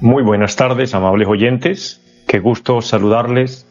Muy 0.00 0.22
buenas 0.22 0.56
tardes, 0.56 0.94
amables 0.94 1.28
oyentes. 1.28 2.24
Qué 2.26 2.38
gusto 2.38 2.80
saludarles, 2.80 3.66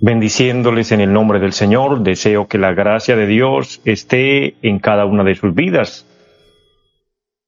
bendiciéndoles 0.00 0.92
en 0.92 1.00
el 1.00 1.12
nombre 1.12 1.40
del 1.40 1.52
Señor. 1.52 2.02
Deseo 2.02 2.46
que 2.46 2.58
la 2.58 2.72
gracia 2.72 3.16
de 3.16 3.26
Dios 3.26 3.80
esté 3.84 4.54
en 4.62 4.78
cada 4.78 5.06
una 5.06 5.24
de 5.24 5.34
sus 5.34 5.54
vidas. 5.54 6.06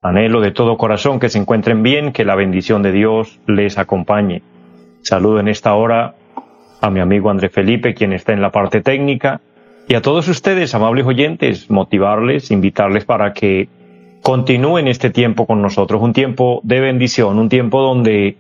Anhelo 0.01 0.41
de 0.41 0.51
todo 0.51 0.77
corazón 0.77 1.21
que 1.21 1.29
se 1.29 1.39
encuentren 1.39 1.83
bien, 1.83 2.13
que 2.13 2.25
la 2.25 2.35
bendición 2.35 2.83
de 2.83 2.91
Dios 2.91 3.39
les 3.47 3.79
acompañe. 3.79 4.43
Saludo 5.03 5.39
en 5.39 5.49
esta 5.49 5.75
hora 5.75 6.17
a 6.81 6.91
mi 6.91 6.99
amigo 6.99 7.31
André 7.31 7.49
Felipe, 7.49 7.95
quien 7.95 8.13
está 8.13 8.33
en 8.33 8.43
la 8.43 8.51
parte 8.51 8.81
técnica, 8.81 9.41
y 9.89 9.95
a 9.95 10.03
todos 10.03 10.27
ustedes, 10.27 10.75
amables 10.75 11.07
oyentes, 11.07 11.71
motivarles, 11.71 12.51
invitarles 12.51 13.05
para 13.05 13.33
que 13.35 13.69
continúen 14.23 14.89
este 14.89 15.11
tiempo 15.11 15.47
con 15.47 15.61
nosotros, 15.61 16.01
un 16.01 16.13
tiempo 16.13 16.61
de 16.63 16.81
bendición, 16.81 17.39
un 17.39 17.49
tiempo 17.49 17.83
donde 17.83 18.37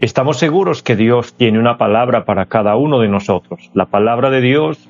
estamos 0.00 0.38
seguros 0.38 0.82
que 0.82 0.96
Dios 0.96 1.34
tiene 1.34 1.58
una 1.58 1.76
palabra 1.76 2.24
para 2.24 2.46
cada 2.46 2.76
uno 2.76 3.00
de 3.00 3.08
nosotros. 3.08 3.70
La 3.74 3.86
palabra 3.86 4.30
de 4.30 4.40
Dios 4.40 4.88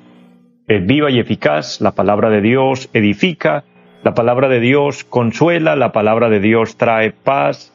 es 0.69 0.87
viva 0.87 1.11
y 1.11 1.19
eficaz, 1.19 1.81
la 1.81 1.92
palabra 1.92 2.31
de 2.31 2.42
Dios 2.42 2.91
edifica, 2.92 3.65
la 4.03 4.15
palabra 4.15 4.48
de 4.48 4.61
Dios 4.61 5.05
consuela, 5.05 5.77
la 5.77 5.92
palabra 5.92 6.28
de 6.28 6.41
Dios 6.41 6.77
trae 6.77 7.11
paz 7.11 7.72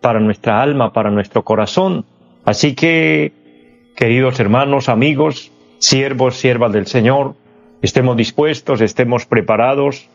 para 0.00 0.20
nuestra 0.20 0.62
alma, 0.62 0.92
para 0.92 1.10
nuestro 1.10 1.42
corazón. 1.42 2.04
Así 2.44 2.74
que 2.74 3.32
queridos 3.96 4.38
hermanos, 4.38 4.88
amigos, 4.88 5.50
siervos, 5.78 6.36
siervas 6.36 6.72
del 6.72 6.86
Señor, 6.86 7.34
estemos 7.82 8.16
dispuestos, 8.16 8.80
estemos 8.80 9.26
preparados 9.26 10.08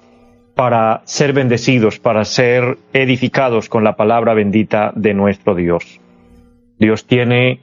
para 0.57 1.03
ser 1.05 1.33
bendecidos, 1.33 1.99
para 1.99 2.25
ser 2.25 2.79
edificados 2.91 3.69
con 3.69 3.83
la 3.83 3.95
palabra 3.95 4.33
bendita 4.33 4.91
de 4.95 5.13
nuestro 5.13 5.53
Dios. 5.53 6.01
Dios 6.79 7.05
tiene 7.05 7.59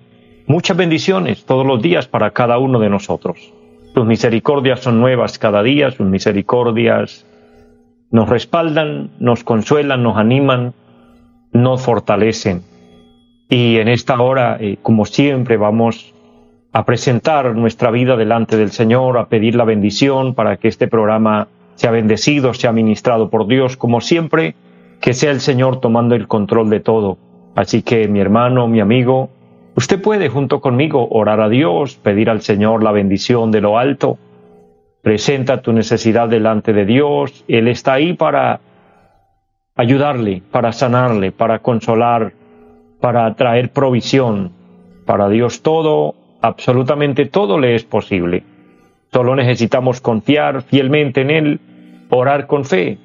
muchas 0.46 0.76
bendiciones 0.76 1.44
todos 1.44 1.66
los 1.66 1.82
días 1.82 2.06
para 2.06 2.30
cada 2.30 2.56
uno 2.58 2.78
de 2.78 2.88
nosotros. 2.88 3.52
Sus 3.92 4.06
misericordias 4.06 4.78
son 4.78 5.00
nuevas 5.00 5.40
cada 5.40 5.64
día, 5.64 5.90
sus 5.90 6.06
misericordias 6.06 7.26
nos 8.12 8.28
respaldan, 8.28 9.10
nos 9.18 9.42
consuelan, 9.42 10.04
nos 10.04 10.16
animan, 10.16 10.72
nos 11.52 11.82
fortalecen. 11.82 12.62
Y 13.50 13.78
en 13.78 13.88
esta 13.88 14.20
hora, 14.20 14.56
eh, 14.60 14.76
como 14.80 15.04
siempre, 15.04 15.56
vamos 15.56 16.14
a 16.72 16.84
presentar 16.84 17.56
nuestra 17.56 17.90
vida 17.90 18.16
delante 18.16 18.56
del 18.56 18.70
Señor, 18.70 19.18
a 19.18 19.26
pedir 19.26 19.56
la 19.56 19.64
bendición 19.64 20.34
para 20.34 20.58
que 20.58 20.68
este 20.68 20.86
programa 20.86 21.48
sea 21.74 21.90
bendecido, 21.90 22.54
sea 22.54 22.72
ministrado 22.72 23.30
por 23.30 23.46
Dios, 23.46 23.76
como 23.76 24.00
siempre, 24.00 24.54
que 25.00 25.12
sea 25.12 25.30
el 25.30 25.40
Señor 25.40 25.80
tomando 25.80 26.14
el 26.14 26.28
control 26.28 26.70
de 26.70 26.80
todo. 26.80 27.18
Así 27.54 27.82
que 27.82 28.08
mi 28.08 28.20
hermano, 28.20 28.66
mi 28.68 28.80
amigo, 28.80 29.30
usted 29.76 30.00
puede 30.00 30.28
junto 30.28 30.60
conmigo 30.60 31.08
orar 31.10 31.40
a 31.40 31.48
Dios, 31.48 31.96
pedir 31.96 32.30
al 32.30 32.40
Señor 32.40 32.82
la 32.82 32.92
bendición 32.92 33.50
de 33.50 33.60
lo 33.60 33.78
alto. 33.78 34.18
Presenta 35.02 35.60
tu 35.60 35.72
necesidad 35.72 36.28
delante 36.28 36.72
de 36.72 36.86
Dios. 36.86 37.44
Él 37.48 37.68
está 37.68 37.94
ahí 37.94 38.14
para 38.14 38.60
ayudarle, 39.76 40.42
para 40.50 40.72
sanarle, 40.72 41.32
para 41.32 41.58
consolar, 41.58 42.32
para 43.00 43.34
traer 43.34 43.70
provisión. 43.70 44.52
Para 45.04 45.28
Dios 45.28 45.60
todo, 45.62 46.14
absolutamente 46.40 47.26
todo 47.26 47.58
le 47.58 47.74
es 47.74 47.84
posible. 47.84 48.42
Solo 49.14 49.36
necesitamos 49.36 50.00
confiar 50.00 50.62
fielmente 50.62 51.20
en 51.20 51.30
Él, 51.30 51.60
orar 52.10 52.48
con 52.48 52.64
fe, 52.64 52.98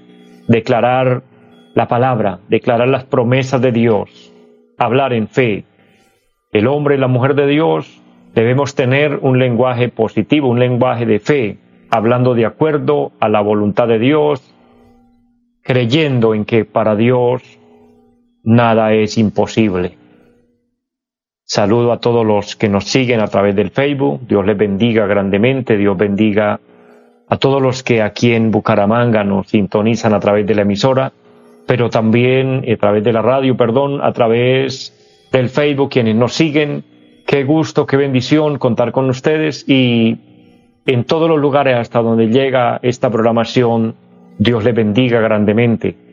declarar 0.47 1.21
la 1.75 1.87
palabra, 1.87 2.39
declarar 2.49 2.87
las 2.87 3.03
promesas 3.03 3.61
de 3.61 3.71
Dios, 3.71 4.33
hablar 4.79 5.13
en 5.13 5.27
fe. 5.27 5.65
El 6.51 6.65
hombre 6.65 6.95
y 6.95 6.97
la 6.97 7.07
mujer 7.07 7.35
de 7.35 7.45
Dios 7.45 8.01
debemos 8.33 8.73
tener 8.73 9.19
un 9.21 9.37
lenguaje 9.37 9.89
positivo, 9.89 10.49
un 10.49 10.57
lenguaje 10.57 11.05
de 11.05 11.19
fe, 11.19 11.59
hablando 11.91 12.33
de 12.33 12.47
acuerdo 12.47 13.11
a 13.19 13.29
la 13.29 13.41
voluntad 13.41 13.87
de 13.87 13.99
Dios, 13.99 14.55
creyendo 15.61 16.33
en 16.33 16.43
que 16.43 16.65
para 16.65 16.95
Dios 16.95 17.43
nada 18.41 18.95
es 18.95 19.15
imposible. 19.19 19.98
Saludo 21.51 21.91
a 21.91 21.99
todos 21.99 22.23
los 22.23 22.55
que 22.55 22.69
nos 22.69 22.83
siguen 22.83 23.21
a 23.21 23.27
través 23.27 23.55
del 23.55 23.71
Facebook. 23.71 24.21
Dios 24.27 24.45
les 24.45 24.55
bendiga 24.55 25.07
grandemente. 25.07 25.77
Dios 25.77 25.97
bendiga 25.97 26.59
a 27.27 27.37
todos 27.37 27.59
los 27.59 27.81
que 27.81 28.03
aquí 28.03 28.33
en 28.33 28.51
Bucaramanga 28.51 29.23
nos 29.23 29.47
sintonizan 29.47 30.13
a 30.13 30.19
través 30.19 30.45
de 30.45 30.53
la 30.53 30.61
emisora, 30.61 31.11
pero 31.65 31.89
también 31.89 32.63
a 32.71 32.77
través 32.77 33.03
de 33.03 33.11
la 33.11 33.23
radio, 33.23 33.57
perdón, 33.57 33.99
a 33.99 34.13
través 34.13 34.93
del 35.31 35.49
Facebook, 35.49 35.89
quienes 35.89 36.15
nos 36.15 36.33
siguen. 36.33 36.83
Qué 37.25 37.45
gusto, 37.45 37.87
qué 37.87 37.97
bendición 37.97 38.59
contar 38.59 38.91
con 38.91 39.09
ustedes 39.09 39.67
y 39.67 40.19
en 40.85 41.03
todos 41.05 41.27
los 41.27 41.39
lugares 41.39 41.77
hasta 41.77 42.03
donde 42.03 42.27
llega 42.27 42.79
esta 42.83 43.09
programación, 43.09 43.95
Dios 44.37 44.63
les 44.63 44.75
bendiga 44.75 45.19
grandemente. 45.19 46.08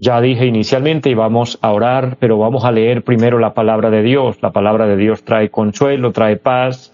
Ya 0.00 0.20
dije 0.20 0.46
inicialmente 0.46 1.10
y 1.10 1.14
vamos 1.14 1.58
a 1.60 1.72
orar, 1.72 2.18
pero 2.20 2.38
vamos 2.38 2.64
a 2.64 2.70
leer 2.70 3.02
primero 3.02 3.40
la 3.40 3.52
palabra 3.52 3.90
de 3.90 4.02
Dios. 4.02 4.38
La 4.42 4.52
palabra 4.52 4.86
de 4.86 4.96
Dios 4.96 5.24
trae 5.24 5.50
consuelo, 5.50 6.12
trae 6.12 6.36
paz. 6.36 6.92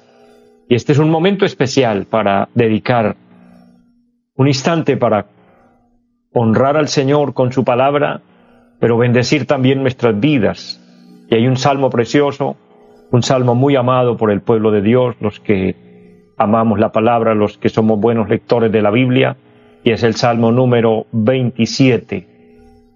Y 0.70 0.74
este 0.74 0.92
es 0.92 0.98
un 0.98 1.10
momento 1.10 1.44
especial 1.44 2.06
para 2.06 2.48
dedicar 2.54 3.16
un 4.36 4.48
instante 4.48 4.96
para 4.96 5.26
honrar 6.32 6.78
al 6.78 6.88
Señor 6.88 7.34
con 7.34 7.52
su 7.52 7.62
palabra, 7.62 8.22
pero 8.80 8.96
bendecir 8.96 9.46
también 9.46 9.82
nuestras 9.82 10.18
vidas. 10.18 10.80
Y 11.28 11.34
hay 11.34 11.46
un 11.46 11.58
salmo 11.58 11.90
precioso, 11.90 12.56
un 13.10 13.22
salmo 13.22 13.54
muy 13.54 13.76
amado 13.76 14.16
por 14.16 14.30
el 14.30 14.40
pueblo 14.40 14.70
de 14.70 14.80
Dios, 14.80 15.14
los 15.20 15.40
que 15.40 16.32
amamos 16.38 16.78
la 16.80 16.90
palabra, 16.90 17.34
los 17.34 17.58
que 17.58 17.68
somos 17.68 18.00
buenos 18.00 18.30
lectores 18.30 18.72
de 18.72 18.80
la 18.80 18.90
Biblia, 18.90 19.36
y 19.84 19.90
es 19.90 20.02
el 20.02 20.14
salmo 20.14 20.50
número 20.50 21.04
27 21.12 22.33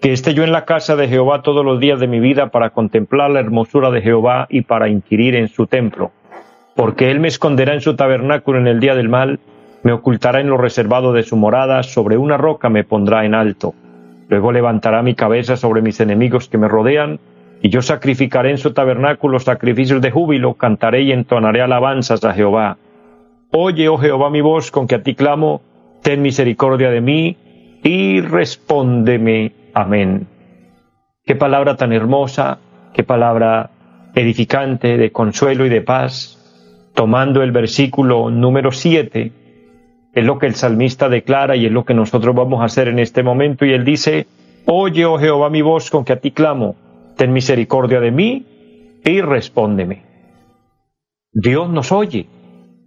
que 0.00 0.12
esté 0.12 0.34
yo 0.34 0.44
en 0.44 0.52
la 0.52 0.64
casa 0.64 0.96
de 0.96 1.08
Jehová 1.08 1.42
todos 1.42 1.64
los 1.64 1.80
días 1.80 1.98
de 2.00 2.06
mi 2.06 2.20
vida 2.20 2.48
para 2.48 2.70
contemplar 2.70 3.30
la 3.30 3.40
hermosura 3.40 3.90
de 3.90 4.02
Jehová 4.02 4.46
y 4.50 4.62
para 4.62 4.88
inquirir 4.88 5.34
en 5.34 5.48
su 5.48 5.66
templo. 5.66 6.12
Porque 6.74 7.10
Él 7.10 7.20
me 7.20 7.28
esconderá 7.28 7.72
en 7.72 7.80
su 7.80 7.96
tabernáculo 7.96 8.58
en 8.58 8.66
el 8.66 8.80
día 8.80 8.94
del 8.94 9.08
mal, 9.08 9.40
me 9.82 9.92
ocultará 9.92 10.40
en 10.40 10.48
lo 10.48 10.58
reservado 10.58 11.12
de 11.12 11.22
su 11.22 11.36
morada, 11.36 11.82
sobre 11.82 12.18
una 12.18 12.36
roca 12.36 12.68
me 12.68 12.84
pondrá 12.84 13.24
en 13.24 13.34
alto. 13.34 13.74
Luego 14.28 14.52
levantará 14.52 15.02
mi 15.02 15.14
cabeza 15.14 15.56
sobre 15.56 15.80
mis 15.80 16.00
enemigos 16.00 16.48
que 16.48 16.58
me 16.58 16.68
rodean, 16.68 17.18
y 17.62 17.70
yo 17.70 17.80
sacrificaré 17.80 18.50
en 18.50 18.58
su 18.58 18.72
tabernáculo 18.72 19.38
sacrificios 19.38 20.02
de 20.02 20.10
júbilo, 20.10 20.54
cantaré 20.54 21.02
y 21.02 21.12
entonaré 21.12 21.62
alabanzas 21.62 22.22
a 22.24 22.34
Jehová. 22.34 22.76
Oye, 23.50 23.88
oh 23.88 23.96
Jehová, 23.96 24.28
mi 24.28 24.42
voz 24.42 24.70
con 24.70 24.86
que 24.86 24.96
a 24.96 25.02
ti 25.02 25.14
clamo, 25.14 25.62
ten 26.02 26.20
misericordia 26.20 26.90
de 26.90 27.00
mí 27.00 27.36
y 27.82 28.20
respóndeme 28.20 29.52
Amén. 29.76 30.26
Qué 31.22 31.34
palabra 31.34 31.76
tan 31.76 31.92
hermosa, 31.92 32.60
qué 32.94 33.04
palabra 33.04 33.68
edificante 34.14 34.96
de 34.96 35.12
consuelo 35.12 35.66
y 35.66 35.68
de 35.68 35.82
paz. 35.82 36.90
Tomando 36.94 37.42
el 37.42 37.52
versículo 37.52 38.30
número 38.30 38.72
7, 38.72 39.32
es 40.14 40.24
lo 40.24 40.38
que 40.38 40.46
el 40.46 40.54
salmista 40.54 41.10
declara 41.10 41.56
y 41.56 41.66
es 41.66 41.72
lo 41.72 41.84
que 41.84 41.92
nosotros 41.92 42.34
vamos 42.34 42.62
a 42.62 42.64
hacer 42.64 42.88
en 42.88 42.98
este 42.98 43.22
momento. 43.22 43.66
Y 43.66 43.74
él 43.74 43.84
dice, 43.84 44.26
Oye, 44.64 45.04
oh 45.04 45.18
Jehová, 45.18 45.50
mi 45.50 45.60
voz 45.60 45.90
con 45.90 46.06
que 46.06 46.14
a 46.14 46.20
ti 46.20 46.30
clamo, 46.30 46.74
ten 47.18 47.34
misericordia 47.34 48.00
de 48.00 48.12
mí 48.12 48.46
y 49.04 49.20
respóndeme. 49.20 50.04
Dios 51.34 51.68
nos 51.68 51.92
oye, 51.92 52.26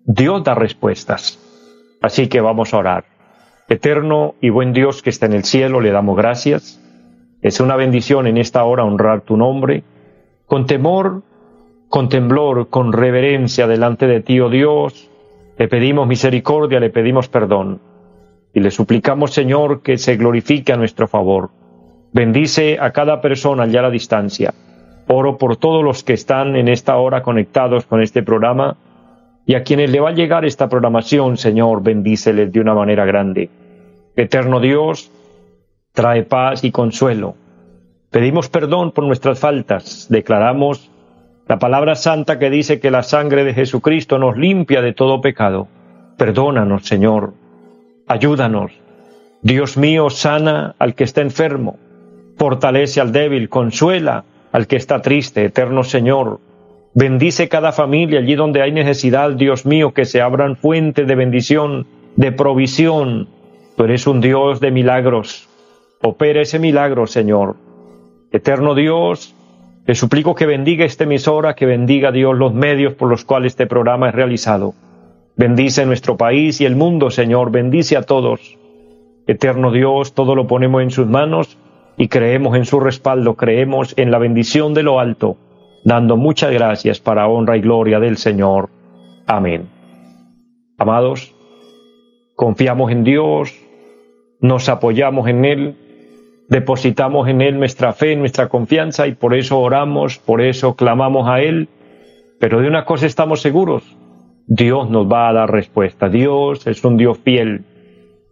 Dios 0.05 0.43
da 0.43 0.55
respuestas. 0.55 1.37
Así 2.01 2.29
que 2.29 2.41
vamos 2.41 2.73
a 2.73 2.77
orar. 2.79 3.05
Eterno 3.69 4.33
y 4.41 4.49
buen 4.49 4.73
Dios 4.73 5.03
que 5.03 5.11
está 5.11 5.27
en 5.27 5.33
el 5.33 5.43
cielo, 5.43 5.79
le 5.79 5.91
damos 5.91 6.17
gracias. 6.17 6.78
Es 7.41 7.59
una 7.61 7.75
bendición 7.77 8.27
en 8.27 8.37
esta 8.37 8.63
hora 8.65 8.83
honrar 8.83 9.21
tu 9.21 9.37
nombre, 9.37 9.83
con 10.45 10.65
temor, 10.65 11.23
con 11.87 12.09
temblor, 12.09 12.69
con 12.69 12.91
reverencia 12.91 13.65
delante 13.65 14.07
de 14.07 14.21
ti, 14.21 14.39
oh 14.39 14.49
Dios. 14.49 15.09
Le 15.57 15.67
pedimos 15.67 16.07
misericordia, 16.07 16.79
le 16.79 16.89
pedimos 16.89 17.29
perdón. 17.29 17.79
Y 18.53 18.59
le 18.59 18.71
suplicamos, 18.71 19.31
Señor, 19.31 19.81
que 19.81 19.97
se 19.97 20.17
glorifique 20.17 20.73
a 20.73 20.77
nuestro 20.77 21.07
favor. 21.07 21.49
Bendice 22.11 22.77
a 22.79 22.91
cada 22.91 23.21
persona 23.21 23.63
allá 23.63 23.79
a 23.79 23.83
la 23.83 23.89
distancia. 23.89 24.53
Oro 25.07 25.37
por 25.37 25.57
todos 25.57 25.83
los 25.83 26.03
que 26.03 26.13
están 26.13 26.55
en 26.55 26.67
esta 26.67 26.97
hora 26.97 27.23
conectados 27.23 27.85
con 27.85 28.01
este 28.01 28.21
programa 28.21 28.77
y 29.45 29.55
a 29.55 29.63
quienes 29.63 29.89
le 29.89 29.99
va 29.99 30.09
a 30.09 30.13
llegar 30.13 30.45
esta 30.45 30.69
programación, 30.69 31.37
Señor, 31.37 31.81
bendíceles 31.81 32.51
de 32.51 32.59
una 32.59 32.73
manera 32.73 33.05
grande. 33.05 33.49
Eterno 34.15 34.59
Dios, 34.59 35.11
trae 35.93 36.23
paz 36.23 36.63
y 36.63 36.71
consuelo. 36.71 37.35
Pedimos 38.11 38.49
perdón 38.49 38.91
por 38.91 39.05
nuestras 39.05 39.39
faltas. 39.39 40.07
Declaramos 40.09 40.89
la 41.47 41.59
palabra 41.59 41.95
santa 41.95 42.39
que 42.39 42.49
dice 42.49 42.79
que 42.79 42.91
la 42.91 43.03
sangre 43.03 43.43
de 43.43 43.53
Jesucristo 43.53 44.19
nos 44.19 44.37
limpia 44.37 44.81
de 44.81 44.93
todo 44.93 45.21
pecado. 45.21 45.67
Perdónanos, 46.17 46.85
Señor. 46.85 47.33
Ayúdanos. 48.07 48.71
Dios 49.41 49.77
mío, 49.77 50.09
sana 50.09 50.75
al 50.79 50.95
que 50.95 51.03
está 51.03 51.21
enfermo. 51.21 51.77
Fortalece 52.37 53.01
al 53.01 53.11
débil, 53.11 53.49
consuela 53.49 54.25
al 54.51 54.67
que 54.67 54.75
está 54.75 55.01
triste, 55.01 55.45
eterno 55.45 55.83
Señor. 55.83 56.39
Bendice 56.93 57.49
cada 57.49 57.71
familia 57.71 58.19
allí 58.19 58.35
donde 58.35 58.61
hay 58.61 58.71
necesidad, 58.71 59.31
Dios 59.31 59.65
mío, 59.65 59.93
que 59.93 60.05
se 60.05 60.21
abran 60.21 60.55
fuentes 60.55 61.07
de 61.07 61.15
bendición, 61.15 61.87
de 62.15 62.31
provisión. 62.31 63.27
Tú 63.75 63.83
eres 63.85 64.07
un 64.07 64.21
Dios 64.21 64.59
de 64.59 64.71
milagros. 64.71 65.48
Opera 66.01 66.41
ese 66.41 66.59
milagro, 66.59 67.07
Señor. 67.07 67.57
Eterno 68.31 68.73
Dios, 68.73 69.35
te 69.85 69.95
suplico 69.95 70.35
que 70.35 70.45
bendiga 70.45 70.85
esta 70.85 71.03
emisora, 71.03 71.55
que 71.55 71.65
bendiga 71.65 72.11
Dios 72.11 72.37
los 72.37 72.53
medios 72.53 72.93
por 72.93 73.09
los 73.09 73.25
cuales 73.25 73.53
este 73.53 73.67
programa 73.67 74.09
es 74.09 74.15
realizado. 74.15 74.73
Bendice 75.35 75.85
nuestro 75.85 76.15
país 76.15 76.61
y 76.61 76.65
el 76.65 76.75
mundo, 76.75 77.09
Señor. 77.09 77.51
Bendice 77.51 77.97
a 77.97 78.03
todos. 78.03 78.57
Eterno 79.27 79.71
Dios, 79.71 80.13
todo 80.13 80.35
lo 80.35 80.47
ponemos 80.47 80.81
en 80.81 80.91
sus 80.91 81.07
manos 81.07 81.57
y 81.97 82.07
creemos 82.07 82.55
en 82.55 82.65
su 82.65 82.79
respaldo, 82.79 83.35
creemos 83.35 83.93
en 83.97 84.09
la 84.09 84.19
bendición 84.19 84.73
de 84.73 84.83
lo 84.83 84.99
alto, 84.99 85.35
dando 85.83 86.15
muchas 86.15 86.51
gracias 86.51 86.99
para 86.99 87.27
honra 87.27 87.57
y 87.57 87.61
gloria 87.61 87.99
del 87.99 88.17
Señor. 88.17 88.69
Amén. 89.27 89.67
Amados, 90.77 91.35
confiamos 92.35 92.91
en 92.91 93.03
Dios, 93.03 93.53
nos 94.39 94.69
apoyamos 94.69 95.27
en 95.27 95.43
Él, 95.43 95.75
depositamos 96.49 97.27
en 97.29 97.41
Él 97.41 97.57
nuestra 97.57 97.93
fe, 97.93 98.15
nuestra 98.15 98.49
confianza 98.49 99.07
y 99.07 99.13
por 99.13 99.35
eso 99.35 99.59
oramos, 99.59 100.17
por 100.17 100.41
eso 100.41 100.75
clamamos 100.75 101.29
a 101.29 101.41
Él, 101.41 101.69
pero 102.39 102.59
de 102.59 102.67
una 102.67 102.85
cosa 102.85 103.05
estamos 103.05 103.41
seguros, 103.41 103.83
Dios 104.47 104.89
nos 104.89 105.09
va 105.09 105.29
a 105.29 105.33
dar 105.33 105.51
respuesta, 105.51 106.09
Dios 106.09 106.65
es 106.65 106.83
un 106.83 106.97
Dios 106.97 107.19
fiel. 107.19 107.65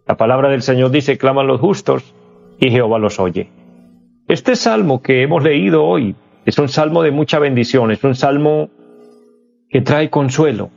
La 0.06 0.16
palabra 0.16 0.48
del 0.48 0.62
Señor 0.62 0.90
dice, 0.90 1.16
claman 1.16 1.46
los 1.46 1.60
justos 1.60 2.14
y 2.58 2.70
Jehová 2.70 2.98
los 2.98 3.20
oye. 3.20 3.50
Este 4.26 4.56
salmo 4.56 5.00
que 5.00 5.22
hemos 5.22 5.44
leído 5.44 5.84
hoy 5.84 6.16
es 6.44 6.58
un 6.58 6.68
salmo 6.68 7.02
de 7.02 7.12
mucha 7.12 7.38
bendición, 7.38 7.92
es 7.92 8.02
un 8.02 8.16
salmo 8.16 8.68
que 9.70 9.80
trae 9.80 10.10
consuelo 10.10 10.70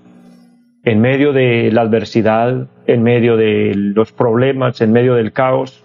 en 0.83 1.01
medio 1.01 1.33
de 1.33 1.71
la 1.71 1.81
adversidad, 1.81 2.67
en 2.85 3.03
medio 3.03 3.35
de 3.35 3.73
los 3.75 4.11
problemas, 4.11 4.81
en 4.81 4.91
medio 4.91 5.15
del 5.15 5.31
caos, 5.31 5.83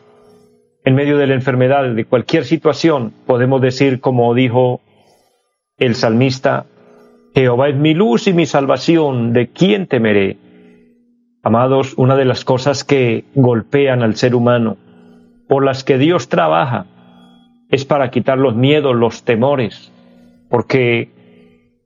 en 0.87 0.95
medio 0.95 1.19
de 1.19 1.27
la 1.27 1.35
enfermedad, 1.35 1.91
de 1.91 2.05
cualquier 2.05 2.45
situación, 2.45 3.13
podemos 3.27 3.61
decir 3.61 4.01
como 4.01 4.33
dijo 4.35 4.81
el 5.79 5.97
salmista, 5.97 6.67
Jehová 7.35 7.69
es 7.69 7.75
mi 7.75 7.93
luz 7.93 8.29
y 8.29 8.33
mi 8.33 8.47
salvación, 8.47 9.33
¿de 9.33 9.49
quién 9.49 9.89
temeré? 9.89 10.37
Amados, 11.43 11.95
una 11.97 12.15
de 12.15 12.25
las 12.25 12.45
cosas 12.45 12.85
que 12.85 13.25
golpean 13.35 14.05
al 14.05 14.15
ser 14.15 14.37
humano, 14.37 14.77
por 15.49 15.65
las 15.65 15.83
que 15.83 15.99
Dios 15.99 16.29
trabaja, 16.29 16.87
es 17.69 17.85
para 17.85 18.11
quitar 18.13 18.39
los 18.39 18.55
miedos, 18.55 18.95
los 18.95 19.25
temores, 19.25 19.93
porque 20.49 21.11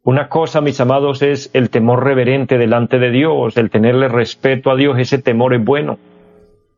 una 0.02 0.29
cosa, 0.29 0.61
mis 0.61 0.79
amados, 0.79 1.23
es 1.23 1.49
el 1.55 1.70
temor 1.70 2.05
reverente 2.05 2.58
delante 2.58 2.99
de 2.99 3.11
Dios, 3.11 3.56
el 3.56 3.70
tenerle 3.70 4.08
respeto 4.08 4.70
a 4.70 4.76
Dios, 4.76 4.99
ese 4.99 5.17
temor 5.17 5.55
es 5.55 5.64
bueno, 5.64 5.99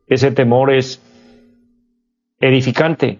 ese 0.07 0.31
temor 0.31 0.71
es 0.71 1.01
edificante. 2.43 3.19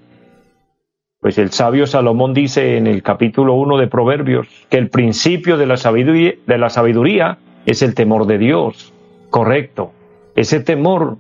Pues 1.20 1.38
el 1.38 1.52
sabio 1.52 1.88
Salomón 1.88 2.34
dice 2.34 2.78
en 2.78 2.88
el 2.88 3.02
capítulo 3.02 3.54
1 3.54 3.78
de 3.78 3.88
Proverbios 3.88 4.48
que 4.70 4.78
el 4.78 4.90
principio 4.90 5.58
de 5.58 5.66
la 5.66 5.78
sabiduría, 5.78 6.34
de 6.46 6.58
la 6.58 6.70
sabiduría 6.70 7.38
es 7.66 7.82
el 7.82 7.96
temor 7.96 8.28
de 8.28 8.38
Dios, 8.38 8.94
correcto, 9.30 9.94
ese 10.36 10.60
temor 10.60 11.18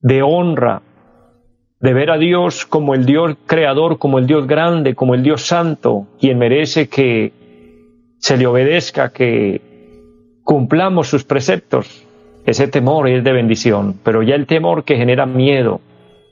de 0.00 0.22
honra, 0.22 0.82
de 1.80 1.94
ver 1.94 2.10
a 2.10 2.18
Dios 2.18 2.66
como 2.66 2.94
el 2.94 3.06
Dios 3.06 3.36
creador, 3.46 3.98
como 3.98 4.18
el 4.18 4.26
Dios 4.26 4.46
grande, 4.46 4.94
como 4.94 5.14
el 5.14 5.22
Dios 5.22 5.40
santo, 5.46 6.08
quien 6.20 6.38
merece 6.38 6.90
que 6.90 7.32
se 8.18 8.36
le 8.36 8.46
obedezca, 8.46 9.10
que 9.10 9.62
cumplamos 10.44 11.08
sus 11.08 11.24
preceptos. 11.24 12.06
Ese 12.44 12.68
temor 12.68 13.08
es 13.08 13.24
de 13.24 13.32
bendición, 13.32 13.98
pero 14.04 14.22
ya 14.22 14.34
el 14.34 14.46
temor 14.46 14.84
que 14.84 14.96
genera 14.96 15.24
miedo, 15.24 15.80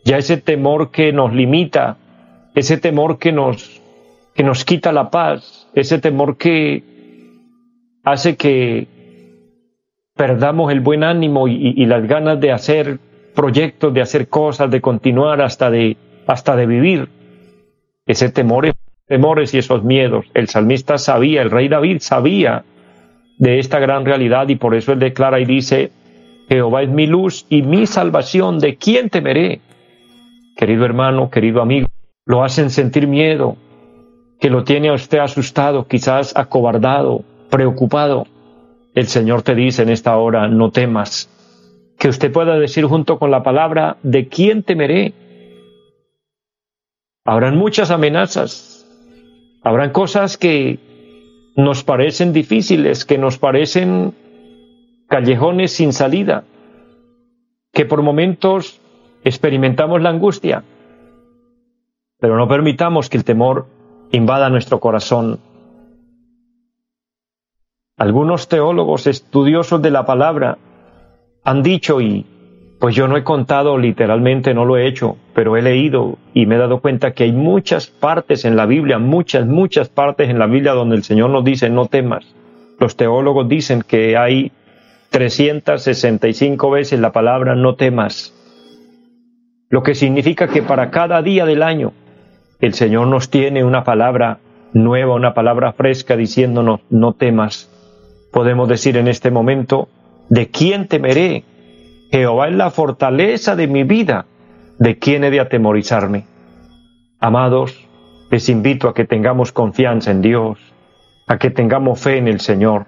ya 0.08 0.16
ese 0.16 0.38
temor 0.38 0.90
que 0.90 1.12
nos 1.12 1.34
limita, 1.34 1.98
ese 2.54 2.78
temor 2.78 3.18
que 3.18 3.30
nos, 3.30 3.82
que 4.34 4.42
nos 4.42 4.64
quita 4.64 4.90
la 4.90 5.10
paz, 5.10 5.68
ese 5.74 5.98
temor 5.98 6.38
que 6.38 6.82
hace 8.04 8.34
que 8.34 8.86
perdamos 10.16 10.72
el 10.72 10.80
buen 10.80 11.04
ánimo 11.04 11.46
y, 11.46 11.84
las 11.84 12.08
ganas 12.08 12.40
de 12.40 12.52
hacer 12.52 12.98
proyectos, 13.34 13.92
de 13.92 14.00
hacer 14.00 14.28
cosas, 14.28 14.70
de 14.70 14.80
continuar 14.80 15.42
hasta 15.42 15.70
de, 15.70 15.98
hasta 16.26 16.56
de 16.56 16.64
vivir. 16.64 17.08
Ese 18.06 18.30
temor, 18.30 18.72
temores 19.06 19.52
y 19.52 19.58
esos 19.58 19.84
miedos. 19.84 20.24
El 20.32 20.48
salmista 20.48 20.96
sabía, 20.96 21.42
el 21.42 21.50
rey 21.50 21.68
David 21.68 21.98
sabía 22.00 22.64
de 23.36 23.58
esta 23.58 23.78
gran 23.78 24.06
realidad 24.06 24.48
y 24.48 24.56
por 24.56 24.74
eso 24.74 24.92
él 24.92 25.00
declara 25.00 25.38
y 25.38 25.44
dice, 25.44 25.92
Jehová 26.48 26.82
es 26.82 26.88
mi 26.88 27.06
luz 27.06 27.44
y 27.50 27.60
mi 27.60 27.86
salvación, 27.86 28.58
¿de 28.58 28.76
quién 28.76 29.10
temeré? 29.10 29.60
Querido 30.58 30.84
hermano, 30.84 31.30
querido 31.30 31.62
amigo, 31.62 31.86
lo 32.26 32.42
hacen 32.42 32.70
sentir 32.70 33.06
miedo, 33.06 33.56
que 34.40 34.50
lo 34.50 34.64
tiene 34.64 34.88
a 34.88 34.94
usted 34.94 35.18
asustado, 35.18 35.86
quizás 35.86 36.36
acobardado, 36.36 37.22
preocupado. 37.48 38.26
El 38.92 39.06
Señor 39.06 39.42
te 39.42 39.54
dice 39.54 39.84
en 39.84 39.88
esta 39.88 40.16
hora, 40.16 40.48
no 40.48 40.72
temas, 40.72 41.30
que 41.96 42.08
usted 42.08 42.32
pueda 42.32 42.58
decir 42.58 42.86
junto 42.86 43.20
con 43.20 43.30
la 43.30 43.44
palabra, 43.44 43.98
¿de 44.02 44.26
quién 44.26 44.64
temeré? 44.64 45.14
Habrán 47.24 47.56
muchas 47.56 47.92
amenazas, 47.92 48.84
habrán 49.62 49.92
cosas 49.92 50.36
que 50.36 50.80
nos 51.54 51.84
parecen 51.84 52.32
difíciles, 52.32 53.04
que 53.04 53.16
nos 53.16 53.38
parecen 53.38 54.12
callejones 55.06 55.70
sin 55.70 55.92
salida, 55.92 56.42
que 57.72 57.84
por 57.84 58.02
momentos 58.02 58.80
experimentamos 59.28 60.02
la 60.02 60.10
angustia, 60.10 60.64
pero 62.18 62.36
no 62.36 62.48
permitamos 62.48 63.08
que 63.08 63.16
el 63.16 63.24
temor 63.24 63.66
invada 64.10 64.50
nuestro 64.50 64.80
corazón. 64.80 65.40
Algunos 67.96 68.48
teólogos 68.48 69.06
estudiosos 69.06 69.82
de 69.82 69.90
la 69.90 70.06
palabra 70.06 70.58
han 71.44 71.62
dicho 71.62 72.00
y 72.00 72.26
pues 72.78 72.94
yo 72.94 73.08
no 73.08 73.16
he 73.16 73.24
contado 73.24 73.76
literalmente, 73.76 74.54
no 74.54 74.64
lo 74.64 74.76
he 74.76 74.86
hecho, 74.86 75.16
pero 75.34 75.56
he 75.56 75.62
leído 75.62 76.16
y 76.32 76.46
me 76.46 76.54
he 76.54 76.58
dado 76.58 76.80
cuenta 76.80 77.12
que 77.12 77.24
hay 77.24 77.32
muchas 77.32 77.88
partes 77.88 78.44
en 78.44 78.54
la 78.56 78.66
Biblia, 78.66 78.98
muchas, 78.98 79.46
muchas 79.46 79.88
partes 79.88 80.30
en 80.30 80.38
la 80.38 80.46
Biblia 80.46 80.72
donde 80.74 80.94
el 80.94 81.02
Señor 81.02 81.30
nos 81.30 81.44
dice 81.44 81.70
no 81.70 81.86
temas. 81.86 82.24
Los 82.78 82.96
teólogos 82.96 83.48
dicen 83.48 83.82
que 83.82 84.16
hay 84.16 84.52
365 85.10 86.70
veces 86.70 87.00
la 87.00 87.10
palabra 87.10 87.56
no 87.56 87.74
temas, 87.74 88.32
lo 89.70 89.82
que 89.82 89.94
significa 89.94 90.48
que 90.48 90.62
para 90.62 90.90
cada 90.90 91.22
día 91.22 91.44
del 91.44 91.62
año 91.62 91.92
el 92.60 92.74
Señor 92.74 93.06
nos 93.06 93.30
tiene 93.30 93.64
una 93.64 93.84
palabra 93.84 94.38
nueva, 94.72 95.14
una 95.14 95.34
palabra 95.34 95.72
fresca 95.72 96.16
diciéndonos 96.16 96.80
no 96.90 97.12
temas. 97.12 97.70
Podemos 98.32 98.68
decir 98.68 98.96
en 98.96 99.08
este 99.08 99.30
momento, 99.30 99.88
¿De 100.28 100.50
quién 100.50 100.88
temeré? 100.88 101.44
Jehová 102.10 102.48
es 102.48 102.54
la 102.54 102.70
fortaleza 102.70 103.56
de 103.56 103.66
mi 103.66 103.84
vida. 103.84 104.26
¿De 104.78 104.98
quién 104.98 105.24
he 105.24 105.30
de 105.30 105.40
atemorizarme? 105.40 106.26
Amados, 107.18 107.88
les 108.30 108.48
invito 108.48 108.88
a 108.88 108.94
que 108.94 109.06
tengamos 109.06 109.52
confianza 109.52 110.10
en 110.10 110.20
Dios, 110.20 110.58
a 111.26 111.38
que 111.38 111.50
tengamos 111.50 112.00
fe 112.00 112.18
en 112.18 112.28
el 112.28 112.40
Señor. 112.40 112.86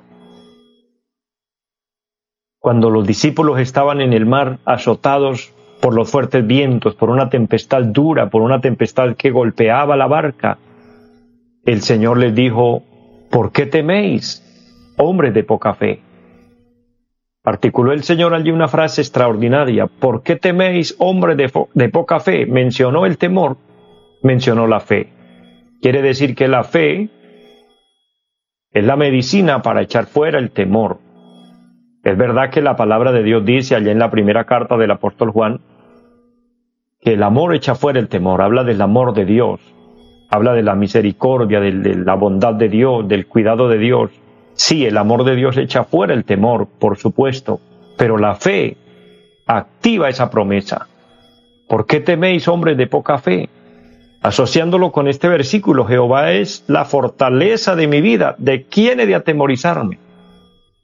Cuando 2.59 2.91
los 2.91 3.07
discípulos 3.07 3.59
estaban 3.59 4.03
en 4.03 4.13
el 4.13 4.27
mar 4.27 4.59
azotados 4.67 5.55
por 5.81 5.95
los 5.95 6.11
fuertes 6.11 6.47
vientos, 6.47 6.95
por 6.95 7.11
una 7.11 7.29
tempestad 7.29 7.83
dura, 7.85 8.29
por 8.29 8.43
una 8.43 8.61
tempestad 8.61 9.17
que 9.17 9.31
golpeaba 9.31 9.97
la 9.97 10.07
barca, 10.07 10.59
el 11.65 11.81
Señor 11.81 12.19
les 12.19 12.35
dijo, 12.35 12.83
¿por 13.31 13.53
qué 13.53 13.67
teméis, 13.67 14.45
hombres 14.99 15.33
de 15.35 15.45
poca 15.45 15.75
fe? 15.75 16.01
Articuló 17.43 17.93
el 17.93 18.03
Señor 18.03 18.35
allí 18.35 18.51
una 18.51 18.69
frase 18.69 19.01
extraordinaria, 19.01 19.87
¿por 19.87 20.23
qué 20.23 20.37
teméis, 20.37 20.95
hombres 20.99 21.37
de, 21.37 21.51
de 21.75 21.89
poca 21.89 22.21
fe? 22.21 22.45
Mencionó 22.45 23.07
el 23.07 23.17
temor, 23.17 23.57
mencionó 24.23 24.67
la 24.67 24.81
fe. 24.81 25.09
Quiere 25.81 26.03
decir 26.03 26.35
que 26.35 26.49
la 26.49 26.65
fe 26.65 27.09
es 28.73 28.85
la 28.85 28.97
medicina 28.97 29.63
para 29.63 29.81
echar 29.81 30.07
fuera 30.07 30.39
el 30.39 30.51
temor. 30.51 30.99
Es 32.05 32.17
verdad 32.17 32.51
que 32.51 32.61
la 32.61 32.77
palabra 32.77 33.13
de 33.13 33.23
Dios 33.23 33.45
dice 33.45 33.75
allá 33.75 33.91
en 33.91 33.99
la 33.99 34.11
primera 34.11 34.45
carta 34.45 34.77
del 34.77 34.91
apóstol 34.91 35.31
Juan 35.31 35.61
que 37.00 37.14
el 37.14 37.23
amor 37.23 37.54
echa 37.54 37.75
fuera 37.75 37.99
el 37.99 38.09
temor, 38.09 38.42
habla 38.42 38.64
del 38.64 38.80
amor 38.83 39.14
de 39.14 39.25
Dios, 39.25 39.61
habla 40.28 40.52
de 40.52 40.62
la 40.62 40.75
misericordia, 40.75 41.61
de, 41.61 41.73
la 41.73 42.14
bondad 42.14 42.54
de 42.54 42.69
Dios, 42.69 43.09
del 43.09 43.26
cuidado 43.26 43.69
de 43.69 43.78
Dios. 43.78 44.11
Sí, 44.54 44.85
el 44.85 44.99
amor 44.99 45.25
de 45.25 45.35
Dios 45.35 45.57
echa 45.57 45.85
fuera 45.85 46.12
el 46.12 46.25
temor, 46.25 46.69
por 46.78 46.99
supuesto, 46.99 47.61
pero 47.97 48.19
la 48.19 48.35
fe 48.35 48.76
activa 49.47 50.09
esa 50.09 50.30
promesa. 50.30 50.88
¿Por 51.69 51.87
qué 51.87 52.00
teméis, 52.00 52.49
hombres 52.49 52.76
de 52.76 52.87
poca 52.87 53.19
fe? 53.19 53.49
asociándolo 54.23 54.92
con 54.92 55.09
este 55.09 55.28
versículo, 55.28 55.87
Jehová 55.87 56.33
es 56.33 56.64
la 56.66 56.85
fortaleza 56.85 57.75
de 57.75 57.87
mi 57.87 58.00
vida, 58.00 58.35
¿de 58.38 58.64
quién 58.64 59.00
he 59.00 59.07
de 59.07 59.14
atemorizarme? 59.14 59.99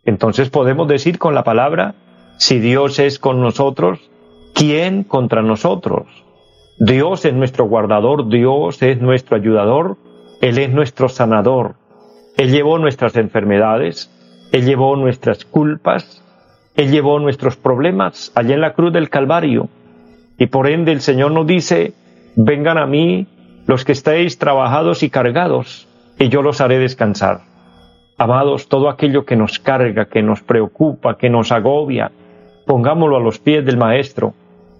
Entonces 0.05 0.51
podemos 0.51 0.89
decir 0.89 1.19
con 1.19 1.35
la 1.35 1.45
palabra, 1.45 1.95
si 2.39 2.61
Dios 2.61 2.99
es 2.99 3.19
con 3.19 3.41
nosotros, 3.41 3.99
¿quién 4.57 5.05
contra 5.05 5.43
nosotros? 5.43 6.07
Dios 6.79 7.27
es 7.27 7.35
nuestro 7.35 7.67
guardador, 7.67 8.29
Dios 8.29 8.83
es 8.83 9.01
nuestro 9.01 9.37
ayudador, 9.37 9.99
Él 10.41 10.59
es 10.59 10.71
nuestro 10.71 11.11
sanador. 11.11 11.75
Él 12.39 12.51
llevó 12.51 12.79
nuestras 12.79 13.17
enfermedades, 13.17 14.11
Él 14.53 14.65
llevó 14.65 14.97
nuestras 14.97 15.45
culpas, 15.45 16.23
Él 16.75 16.91
llevó 16.91 17.19
nuestros 17.19 17.57
problemas 17.57 18.33
allá 18.35 18.55
en 18.55 18.63
la 18.63 18.73
cruz 18.73 18.95
del 18.95 19.11
Calvario. 19.11 19.69
Y 20.39 20.47
por 20.47 20.69
ende 20.69 20.93
el 20.93 21.03
Señor 21.03 21.33
nos 21.33 21.47
dice, 21.47 21.93
vengan 22.35 22.79
a 22.79 22.87
mí 22.87 23.27
los 23.67 23.85
que 23.85 23.93
estéis 23.93 24.39
trabajados 24.39 25.03
y 25.03 25.11
cargados, 25.11 25.87
y 26.19 26.31
yo 26.31 26.41
los 26.41 26.63
haré 26.63 26.79
descansar. 26.79 27.41
Amados, 28.17 28.69
todo 28.69 28.89
aquello 28.89 29.27
que 29.27 29.37
nos 29.37 29.59
carga, 29.59 30.07
que 30.07 30.23
nos 30.23 30.41
preocupa, 30.41 31.19
que 31.19 31.29
nos 31.29 31.53
agobia, 31.53 32.11
pongámoslo 32.67 33.17
a 33.17 33.21
los 33.21 33.39
pies 33.39 33.65
del 33.65 33.77
Maestro, 33.77 34.35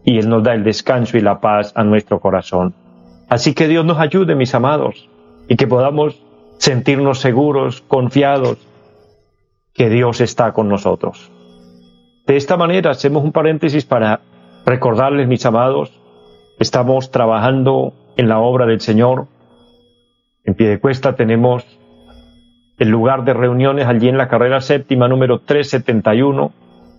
y 0.07 0.19
Él 0.19 0.31
nos 0.31 0.43
da 0.43 0.55
el 0.55 0.65
descanso 0.65 1.19
y 1.19 1.21
la 1.21 1.41
paz 1.41 1.73
a 1.75 1.85
nuestro 1.85 2.21
corazón. 2.21 2.75
Así 3.29 3.53
que 3.53 3.69
Dios 3.69 3.85
nos 3.85 3.99
ayude, 3.99 4.35
mis 4.35 4.55
amados, 4.55 5.11
y 5.49 5.57
que 5.57 5.67
podamos 5.67 6.23
sentirnos 6.57 7.21
seguros, 7.21 7.83
confiados, 7.83 8.57
que 9.75 9.91
Dios 9.91 10.23
está 10.23 10.53
con 10.53 10.71
nosotros. 10.71 11.31
De 12.27 12.37
esta 12.37 12.57
manera 12.57 12.93
hacemos 12.93 13.23
un 13.23 13.33
paréntesis 13.33 13.85
para 13.85 14.21
recordarles, 14.65 15.29
mis 15.29 15.45
amados, 15.45 15.93
Estamos 16.59 17.11
trabajando 17.11 17.93
en 18.17 18.29
la 18.29 18.39
obra 18.39 18.65
del 18.65 18.81
Señor. 18.81 19.27
En 20.45 20.55
Piedecuesta 20.55 21.15
tenemos 21.15 21.65
el 22.79 22.89
lugar 22.89 23.25
de 23.25 23.35
reuniones 23.35 23.87
allí 23.87 24.09
en 24.09 24.17
la 24.17 24.29
carrera 24.29 24.63
séptima 24.63 25.07
número 25.07 25.41
371. 25.41 26.53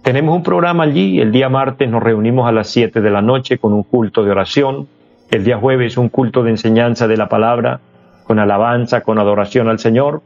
Tenemos 0.04 0.36
un 0.36 0.44
programa 0.44 0.84
allí. 0.84 1.20
El 1.20 1.32
día 1.32 1.50
martes 1.50 1.90
nos 1.90 2.02
reunimos 2.02 2.48
a 2.48 2.52
las 2.52 2.70
7 2.70 3.02
de 3.02 3.10
la 3.10 3.22
noche 3.22 3.58
con 3.58 3.74
un 3.74 3.84
culto 3.84 4.24
de 4.24 4.32
oración. 4.32 4.88
El 5.30 5.44
día 5.44 5.58
jueves 5.58 5.98
un 5.98 6.10
culto 6.10 6.44
de 6.44 6.52
enseñanza 6.52 7.08
de 7.08 7.18
la 7.18 7.28
palabra, 7.28 7.82
con 8.24 8.40
alabanza, 8.40 9.02
con 9.02 9.20
adoración 9.20 9.68
al 9.68 9.80
Señor. 9.80 10.22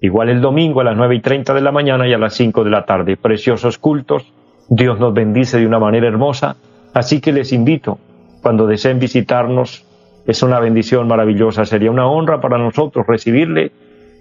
Igual 0.00 0.30
el 0.30 0.40
domingo 0.40 0.80
a 0.80 0.84
las 0.84 0.96
9 0.96 1.16
y 1.16 1.20
30 1.20 1.52
de 1.52 1.60
la 1.60 1.72
mañana 1.72 2.08
y 2.08 2.14
a 2.14 2.18
las 2.18 2.34
5 2.34 2.64
de 2.64 2.70
la 2.70 2.86
tarde. 2.86 3.18
Preciosos 3.18 3.76
cultos. 3.76 4.32
Dios 4.68 4.98
nos 4.98 5.12
bendice 5.12 5.58
de 5.58 5.66
una 5.66 5.78
manera 5.78 6.08
hermosa. 6.08 6.56
Así 6.94 7.20
que 7.20 7.32
les 7.32 7.52
invito 7.52 7.98
cuando 8.42 8.66
deseen 8.66 8.98
visitarnos. 8.98 9.84
Es 10.26 10.42
una 10.42 10.60
bendición 10.60 11.08
maravillosa, 11.08 11.64
sería 11.64 11.90
una 11.90 12.06
honra 12.06 12.40
para 12.40 12.58
nosotros 12.58 13.06
recibirle. 13.06 13.72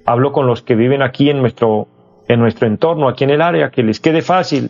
Hablo 0.06 0.32
con 0.32 0.48
los 0.48 0.62
que 0.62 0.76
viven 0.76 1.02
aquí 1.02 1.30
en 1.30 1.40
nuestro, 1.40 1.88
en 2.30 2.40
nuestro 2.40 2.68
entorno, 2.68 3.10
aquí 3.10 3.26
en 3.26 3.32
el 3.32 3.42
área, 3.42 3.72
que 3.72 3.84
les 3.84 4.00
quede 4.00 4.22
fácil. 4.22 4.70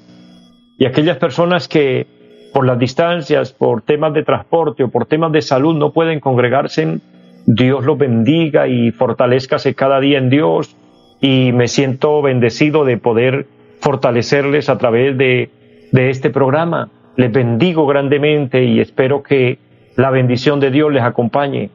Y 0.77 0.85
aquellas 0.85 1.17
personas 1.17 1.67
que 1.67 2.07
por 2.53 2.65
las 2.65 2.79
distancias, 2.79 3.51
por 3.51 3.81
temas 3.83 4.13
de 4.13 4.23
transporte 4.23 4.83
o 4.83 4.89
por 4.89 5.05
temas 5.05 5.31
de 5.33 5.41
salud 5.41 5.75
no 5.75 5.91
pueden 5.91 6.21
congregarse, 6.21 6.99
Dios 7.45 7.85
los 7.85 7.97
bendiga 7.97 8.67
y 8.67 8.91
fortalezcase 8.91 9.75
cada 9.75 9.99
día 9.99 10.17
en 10.17 10.29
Dios. 10.29 10.75
Y 11.21 11.51
me 11.51 11.67
siento 11.67 12.21
bendecido 12.21 12.85
de 12.85 12.97
poder 12.97 13.45
fortalecerles 13.81 14.69
a 14.69 14.77
través 14.77 15.17
de, 15.17 15.51
de 15.91 16.09
este 16.09 16.29
programa. 16.29 16.89
Les 17.17 17.29
bendigo 17.29 17.85
grandemente 17.85 18.63
y 18.63 18.79
espero 18.79 19.21
que 19.21 19.59
la 19.97 20.11
bendición 20.11 20.61
de 20.61 20.71
Dios 20.71 20.93
les 20.93 21.03
acompañe. 21.03 21.71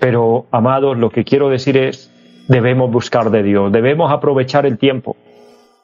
Pero, 0.00 0.46
amados, 0.50 0.98
lo 0.98 1.10
que 1.10 1.22
quiero 1.22 1.48
decir 1.48 1.76
es, 1.76 2.11
debemos 2.48 2.90
buscar 2.90 3.30
de 3.30 3.42
Dios, 3.42 3.72
debemos 3.72 4.12
aprovechar 4.12 4.66
el 4.66 4.78
tiempo. 4.78 5.16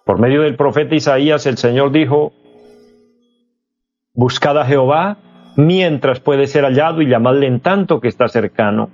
Por 0.05 0.19
medio 0.19 0.43
del 0.43 0.57
profeta 0.57 0.95
Isaías, 0.95 1.47
el 1.47 1.59
Señor 1.59 1.93
dijo, 1.93 2.33
buscad 4.15 4.59
a 4.59 4.65
Jehová 4.65 5.19
mientras 5.57 6.21
puede 6.21 6.47
ser 6.47 6.65
hallado 6.65 7.03
y 7.03 7.09
llamadle 7.09 7.47
en 7.47 7.61
tanto 7.61 8.00
que 8.00 8.09
está 8.09 8.29
cercano. 8.29 8.91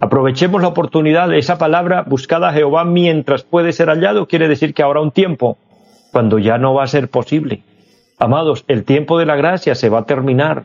Aprovechemos 0.00 0.62
la 0.62 0.68
oportunidad 0.68 1.28
de 1.28 1.38
esa 1.38 1.58
palabra, 1.58 2.04
buscad 2.06 2.44
a 2.44 2.52
Jehová 2.52 2.84
mientras 2.84 3.42
puede 3.42 3.72
ser 3.72 3.88
hallado, 3.88 4.28
quiere 4.28 4.48
decir 4.48 4.74
que 4.74 4.82
habrá 4.82 5.00
un 5.00 5.10
tiempo 5.10 5.58
cuando 6.12 6.38
ya 6.38 6.58
no 6.58 6.74
va 6.74 6.84
a 6.84 6.88
ser 6.88 7.08
posible. 7.08 7.62
Amados, 8.18 8.64
el 8.68 8.84
tiempo 8.84 9.18
de 9.18 9.26
la 9.26 9.36
gracia 9.36 9.74
se 9.74 9.88
va 9.88 10.00
a 10.00 10.06
terminar. 10.06 10.64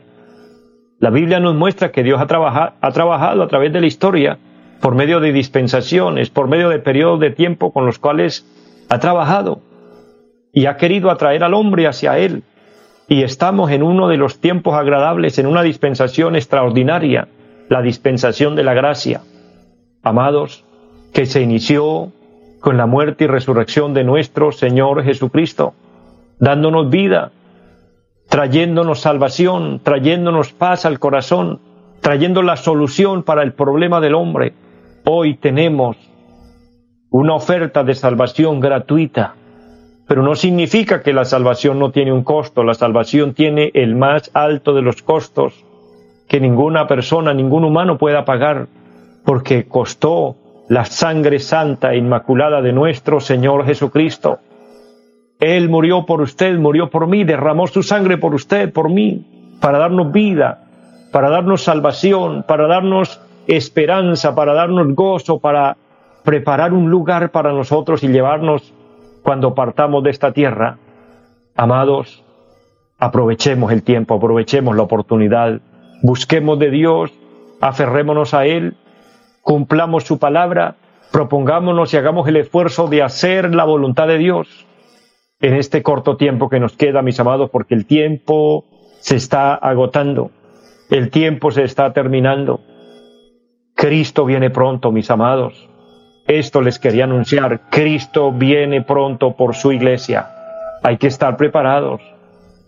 La 0.98 1.10
Biblia 1.10 1.40
nos 1.40 1.54
muestra 1.54 1.92
que 1.92 2.02
Dios 2.02 2.20
ha, 2.20 2.26
trabajado 2.26 3.42
a 3.42 3.48
través 3.48 3.72
de 3.72 3.80
la 3.80 3.86
historia 3.86 4.38
por 4.80 4.94
medio 4.94 5.20
de 5.20 5.32
dispensaciones, 5.32 6.30
por 6.30 6.48
medio 6.48 6.68
de 6.68 6.78
periodos 6.78 7.20
de 7.20 7.30
tiempo 7.30 7.72
con 7.72 7.86
los 7.86 7.98
cuales 7.98 8.46
ha 8.88 8.98
trabajado 8.98 9.60
y 10.52 10.66
ha 10.66 10.76
querido 10.76 11.10
atraer 11.10 11.44
al 11.44 11.54
hombre 11.54 11.86
hacia 11.86 12.18
Él. 12.18 12.42
Y 13.08 13.22
estamos 13.22 13.70
en 13.70 13.82
uno 13.82 14.08
de 14.08 14.16
los 14.16 14.40
tiempos 14.40 14.74
agradables, 14.74 15.38
en 15.38 15.46
una 15.46 15.62
dispensación 15.62 16.36
extraordinaria, 16.36 17.28
la 17.68 17.82
dispensación 17.82 18.56
de 18.56 18.62
la 18.62 18.74
gracia. 18.74 19.22
Amados, 20.02 20.64
que 21.12 21.26
se 21.26 21.42
inició 21.42 22.12
con 22.60 22.76
la 22.76 22.86
muerte 22.86 23.24
y 23.24 23.26
resurrección 23.26 23.92
de 23.94 24.04
nuestro 24.04 24.52
Señor 24.52 25.04
Jesucristo, 25.04 25.74
dándonos 26.38 26.88
vida, 26.88 27.30
trayéndonos 28.28 29.00
salvación, 29.00 29.80
trayéndonos 29.82 30.52
paz 30.52 30.86
al 30.86 30.98
corazón, 30.98 31.60
trayendo 32.00 32.42
la 32.42 32.56
solución 32.56 33.22
para 33.22 33.42
el 33.42 33.52
problema 33.52 34.00
del 34.00 34.14
hombre. 34.14 34.54
Hoy 35.06 35.34
tenemos 35.34 35.98
una 37.10 37.34
oferta 37.34 37.84
de 37.84 37.94
salvación 37.94 38.58
gratuita, 38.58 39.34
pero 40.08 40.22
no 40.22 40.34
significa 40.34 41.02
que 41.02 41.12
la 41.12 41.26
salvación 41.26 41.78
no 41.78 41.90
tiene 41.90 42.10
un 42.10 42.24
costo, 42.24 42.64
la 42.64 42.72
salvación 42.72 43.34
tiene 43.34 43.70
el 43.74 43.96
más 43.96 44.30
alto 44.32 44.72
de 44.72 44.80
los 44.80 45.02
costos 45.02 45.62
que 46.26 46.40
ninguna 46.40 46.86
persona, 46.86 47.34
ningún 47.34 47.64
humano 47.64 47.98
pueda 47.98 48.24
pagar, 48.24 48.68
porque 49.26 49.68
costó 49.68 50.36
la 50.70 50.86
sangre 50.86 51.38
santa 51.38 51.92
e 51.92 51.98
inmaculada 51.98 52.62
de 52.62 52.72
nuestro 52.72 53.20
Señor 53.20 53.66
Jesucristo. 53.66 54.38
Él 55.38 55.68
murió 55.68 56.06
por 56.06 56.22
usted, 56.22 56.56
murió 56.56 56.88
por 56.88 57.08
mí, 57.08 57.24
derramó 57.24 57.66
su 57.66 57.82
sangre 57.82 58.16
por 58.16 58.34
usted, 58.34 58.72
por 58.72 58.88
mí, 58.88 59.58
para 59.60 59.78
darnos 59.78 60.10
vida, 60.12 60.64
para 61.12 61.28
darnos 61.28 61.62
salvación, 61.62 62.42
para 62.48 62.66
darnos 62.66 63.20
esperanza, 63.46 64.34
para 64.34 64.54
darnos 64.54 64.94
gozo, 64.94 65.38
para 65.38 65.76
preparar 66.24 66.72
un 66.72 66.90
lugar 66.90 67.30
para 67.30 67.52
nosotros 67.52 68.02
y 68.02 68.08
llevarnos 68.08 68.72
cuando 69.22 69.54
partamos 69.54 70.02
de 70.04 70.10
esta 70.10 70.32
tierra. 70.32 70.78
Amados, 71.54 72.22
aprovechemos 72.98 73.72
el 73.72 73.82
tiempo, 73.82 74.14
aprovechemos 74.14 74.74
la 74.76 74.82
oportunidad, 74.82 75.60
busquemos 76.02 76.58
de 76.58 76.70
Dios, 76.70 77.12
aferrémonos 77.60 78.34
a 78.34 78.46
Él, 78.46 78.74
cumplamos 79.42 80.04
su 80.04 80.18
palabra, 80.18 80.76
propongámonos 81.12 81.92
y 81.94 81.96
hagamos 81.96 82.26
el 82.28 82.36
esfuerzo 82.36 82.88
de 82.88 83.02
hacer 83.02 83.54
la 83.54 83.64
voluntad 83.64 84.08
de 84.08 84.18
Dios 84.18 84.66
en 85.40 85.54
este 85.54 85.82
corto 85.82 86.16
tiempo 86.16 86.48
que 86.48 86.60
nos 86.60 86.76
queda, 86.76 87.02
mis 87.02 87.20
amados, 87.20 87.50
porque 87.50 87.74
el 87.74 87.86
tiempo 87.86 88.64
se 89.00 89.16
está 89.16 89.54
agotando, 89.54 90.30
el 90.90 91.10
tiempo 91.10 91.50
se 91.50 91.64
está 91.64 91.92
terminando. 91.92 92.60
Cristo 93.84 94.24
viene 94.24 94.48
pronto, 94.48 94.90
mis 94.90 95.10
amados. 95.10 95.68
Esto 96.26 96.62
les 96.62 96.78
quería 96.78 97.04
anunciar. 97.04 97.68
Cristo 97.68 98.32
viene 98.32 98.80
pronto 98.80 99.36
por 99.36 99.54
su 99.54 99.72
iglesia. 99.72 100.30
Hay 100.82 100.96
que 100.96 101.08
estar 101.08 101.36
preparados. 101.36 102.00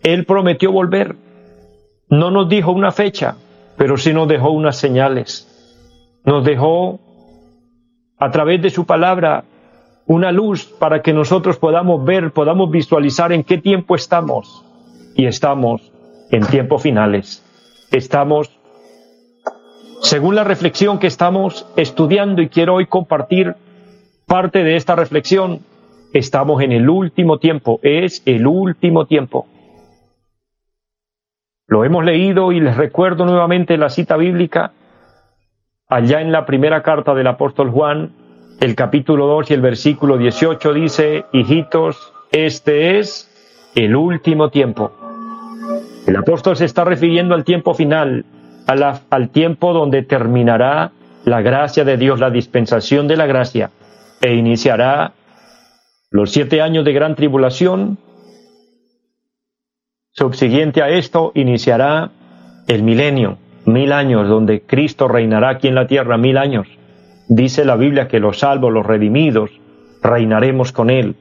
Él 0.03 0.25
prometió 0.25 0.71
volver. 0.71 1.15
No 2.07 2.29
nos 2.29 2.47
dijo 2.47 2.71
una 2.71 2.91
fecha, 2.91 3.35
pero 3.77 3.97
sí 3.97 4.13
nos 4.13 4.27
dejó 4.27 4.51
unas 4.51 4.77
señales. 4.77 5.47
Nos 6.23 6.45
dejó 6.45 6.99
a 8.19 8.29
través 8.29 8.61
de 8.61 8.69
su 8.69 8.85
palabra 8.85 9.43
una 10.05 10.31
luz 10.31 10.65
para 10.65 11.01
que 11.01 11.13
nosotros 11.13 11.57
podamos 11.57 12.05
ver, 12.05 12.31
podamos 12.31 12.69
visualizar 12.69 13.31
en 13.31 13.43
qué 13.43 13.57
tiempo 13.57 13.95
estamos. 13.95 14.63
Y 15.15 15.25
estamos 15.25 15.81
en 16.29 16.45
tiempos 16.45 16.83
finales. 16.83 17.43
Estamos, 17.89 18.51
según 20.07 20.35
la 20.35 20.45
reflexión 20.45 20.99
que 20.99 21.07
estamos 21.07 21.67
estudiando 21.75 22.41
y 22.41 22.47
quiero 22.47 22.75
hoy 22.75 22.85
compartir 22.85 23.55
parte 24.25 24.63
de 24.63 24.77
esta 24.77 24.95
reflexión, 24.95 25.59
estamos 26.13 26.61
en 26.61 26.71
el 26.71 26.89
último 26.89 27.39
tiempo, 27.39 27.81
es 27.83 28.23
el 28.25 28.47
último 28.47 29.05
tiempo. 29.05 29.47
Lo 31.67 31.83
hemos 31.83 32.05
leído 32.05 32.53
y 32.53 32.61
les 32.61 32.77
recuerdo 32.77 33.25
nuevamente 33.25 33.77
la 33.77 33.89
cita 33.89 34.15
bíblica 34.15 34.71
allá 35.89 36.21
en 36.21 36.31
la 36.31 36.45
primera 36.45 36.83
carta 36.83 37.13
del 37.13 37.27
apóstol 37.27 37.69
Juan, 37.69 38.13
el 38.61 38.75
capítulo 38.75 39.27
2 39.27 39.51
y 39.51 39.53
el 39.55 39.61
versículo 39.61 40.17
18 40.17 40.73
dice, 40.73 41.25
hijitos, 41.33 42.13
este 42.31 42.97
es 42.97 43.29
el 43.75 43.93
último 43.93 44.51
tiempo. 44.51 44.93
El 46.07 46.15
apóstol 46.15 46.55
se 46.55 46.63
está 46.63 46.85
refiriendo 46.85 47.35
al 47.35 47.43
tiempo 47.43 47.73
final, 47.73 48.23
al 48.67 49.29
tiempo 49.29 49.73
donde 49.73 50.03
terminará 50.03 50.91
la 51.25 51.41
gracia 51.41 51.83
de 51.83 51.97
Dios, 51.97 52.19
la 52.19 52.29
dispensación 52.29 53.07
de 53.07 53.17
la 53.17 53.25
gracia, 53.25 53.71
e 54.21 54.35
iniciará 54.35 55.13
los 56.11 56.31
siete 56.31 56.61
años 56.61 56.85
de 56.85 56.93
gran 56.93 57.15
tribulación. 57.15 57.97
Subsiguiente 60.11 60.81
a 60.81 60.89
esto, 60.89 61.31
iniciará 61.35 62.11
el 62.67 62.83
milenio, 62.83 63.37
mil 63.65 63.91
años, 63.91 64.27
donde 64.27 64.61
Cristo 64.61 65.07
reinará 65.07 65.49
aquí 65.49 65.67
en 65.67 65.75
la 65.75 65.87
tierra, 65.87 66.17
mil 66.17 66.37
años. 66.37 66.67
Dice 67.29 67.65
la 67.65 67.75
Biblia 67.75 68.07
que 68.07 68.19
los 68.19 68.39
salvos, 68.39 68.71
los 68.71 68.85
redimidos, 68.85 69.51
reinaremos 70.01 70.71
con 70.71 70.89
Él. 70.89 71.15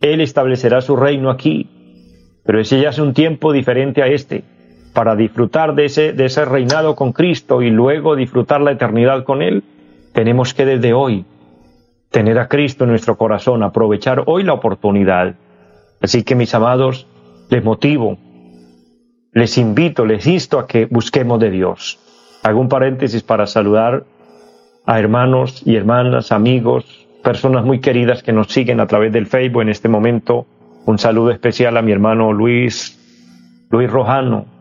Él 0.00 0.20
establecerá 0.20 0.80
su 0.80 0.96
reino 0.96 1.30
aquí, 1.30 1.70
pero 2.44 2.60
ese 2.60 2.80
ya 2.80 2.90
es 2.90 2.98
un 2.98 3.14
tiempo 3.14 3.52
diferente 3.52 4.02
a 4.02 4.08
este. 4.08 4.44
Para 4.94 5.16
disfrutar 5.16 5.74
de 5.74 5.84
ese, 5.84 6.12
de 6.12 6.24
ese 6.24 6.44
reinado 6.46 6.94
con 6.94 7.12
Cristo 7.12 7.60
y 7.60 7.70
luego 7.70 8.16
disfrutar 8.16 8.62
la 8.62 8.72
eternidad 8.72 9.24
con 9.24 9.42
Él, 9.42 9.62
tenemos 10.14 10.54
que 10.54 10.64
desde 10.64 10.94
hoy 10.94 11.26
tener 12.10 12.38
a 12.38 12.48
Cristo 12.48 12.84
en 12.84 12.90
nuestro 12.90 13.18
corazón, 13.18 13.64
aprovechar 13.64 14.22
hoy 14.26 14.44
la 14.44 14.52
oportunidad. 14.54 15.34
Así 16.00 16.22
que 16.22 16.36
mis 16.36 16.54
amados, 16.54 17.08
les 17.50 17.64
motivo, 17.64 18.18
les 19.32 19.58
invito, 19.58 20.06
les 20.06 20.24
insto 20.28 20.60
a 20.60 20.68
que 20.68 20.86
busquemos 20.86 21.40
de 21.40 21.50
Dios. 21.50 21.98
Hago 22.44 22.60
un 22.60 22.68
paréntesis 22.68 23.24
para 23.24 23.48
saludar 23.48 24.04
a 24.86 25.00
hermanos 25.00 25.62
y 25.66 25.74
hermanas, 25.74 26.30
amigos, 26.30 26.84
personas 27.24 27.64
muy 27.64 27.80
queridas 27.80 28.22
que 28.22 28.32
nos 28.32 28.48
siguen 28.48 28.78
a 28.78 28.86
través 28.86 29.12
del 29.12 29.26
Facebook 29.26 29.62
en 29.62 29.70
este 29.70 29.88
momento. 29.88 30.46
Un 30.86 30.98
saludo 30.98 31.32
especial 31.32 31.76
a 31.76 31.82
mi 31.82 31.90
hermano 31.90 32.32
Luis, 32.32 32.96
Luis 33.70 33.90
Rojano. 33.90 34.53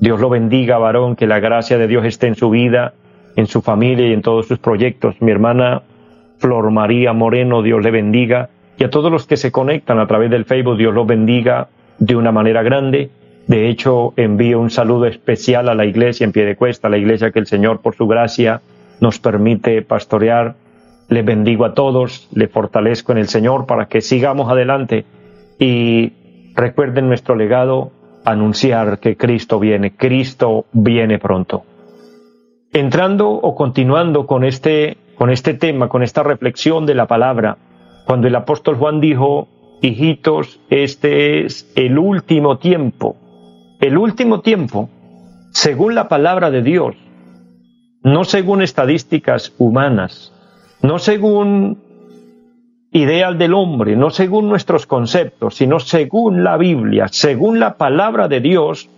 Dios 0.00 0.18
lo 0.18 0.30
bendiga, 0.30 0.78
varón, 0.78 1.14
que 1.14 1.26
la 1.26 1.40
gracia 1.40 1.76
de 1.76 1.86
Dios 1.86 2.06
esté 2.06 2.26
en 2.26 2.34
su 2.34 2.48
vida, 2.48 2.94
en 3.36 3.46
su 3.46 3.60
familia 3.60 4.08
y 4.08 4.14
en 4.14 4.22
todos 4.22 4.48
sus 4.48 4.58
proyectos. 4.58 5.20
Mi 5.20 5.30
hermana 5.30 5.82
Flor 6.38 6.70
María 6.70 7.12
Moreno, 7.12 7.62
Dios 7.62 7.82
le 7.82 7.90
bendiga. 7.90 8.48
Y 8.78 8.84
a 8.84 8.90
todos 8.90 9.12
los 9.12 9.26
que 9.26 9.36
se 9.36 9.52
conectan 9.52 9.98
a 9.98 10.06
través 10.06 10.30
del 10.30 10.46
Facebook, 10.46 10.78
Dios 10.78 10.94
los 10.94 11.06
bendiga 11.06 11.68
de 11.98 12.16
una 12.16 12.32
manera 12.32 12.62
grande. 12.62 13.10
De 13.46 13.68
hecho, 13.68 14.14
envío 14.16 14.58
un 14.58 14.70
saludo 14.70 15.04
especial 15.04 15.68
a 15.68 15.74
la 15.74 15.84
iglesia 15.84 16.24
en 16.24 16.32
pie 16.32 16.46
de 16.46 16.56
cuesta, 16.56 16.88
la 16.88 16.96
iglesia 16.96 17.30
que 17.30 17.38
el 17.38 17.46
Señor, 17.46 17.82
por 17.82 17.94
su 17.94 18.06
gracia, 18.06 18.62
nos 19.00 19.18
permite 19.18 19.82
pastorear. 19.82 20.54
Les 21.10 21.24
bendigo 21.24 21.66
a 21.66 21.74
todos, 21.74 22.26
les 22.32 22.50
fortalezco 22.50 23.12
en 23.12 23.18
el 23.18 23.28
Señor 23.28 23.66
para 23.66 23.86
que 23.86 24.00
sigamos 24.00 24.50
adelante 24.50 25.04
y 25.58 26.12
recuerden 26.54 27.08
nuestro 27.08 27.34
legado, 27.34 27.90
anunciar 28.30 28.98
que 28.98 29.16
Cristo 29.16 29.58
viene, 29.58 29.96
Cristo 29.96 30.66
viene 30.72 31.18
pronto. 31.18 31.64
Entrando 32.72 33.30
o 33.30 33.54
continuando 33.54 34.26
con 34.26 34.44
este, 34.44 34.96
con 35.16 35.30
este 35.30 35.54
tema, 35.54 35.88
con 35.88 36.02
esta 36.02 36.22
reflexión 36.22 36.86
de 36.86 36.94
la 36.94 37.06
palabra, 37.06 37.58
cuando 38.06 38.28
el 38.28 38.36
apóstol 38.36 38.76
Juan 38.76 39.00
dijo, 39.00 39.48
hijitos, 39.82 40.60
este 40.70 41.44
es 41.44 41.70
el 41.74 41.98
último 41.98 42.58
tiempo, 42.58 43.16
el 43.80 43.98
último 43.98 44.40
tiempo, 44.40 44.88
según 45.52 45.94
la 45.94 46.08
palabra 46.08 46.50
de 46.50 46.62
Dios, 46.62 46.96
no 48.02 48.24
según 48.24 48.62
estadísticas 48.62 49.54
humanas, 49.58 50.32
no 50.82 50.98
según 50.98 51.89
ideal 52.92 53.38
del 53.38 53.54
hombre, 53.54 53.96
no 53.96 54.10
según 54.10 54.48
nuestros 54.48 54.86
conceptos, 54.86 55.56
sino 55.56 55.80
según 55.80 56.42
la 56.42 56.56
Biblia, 56.56 57.06
según 57.08 57.60
la 57.60 57.76
palabra 57.76 58.28
de 58.28 58.40
Dios, 58.40 58.88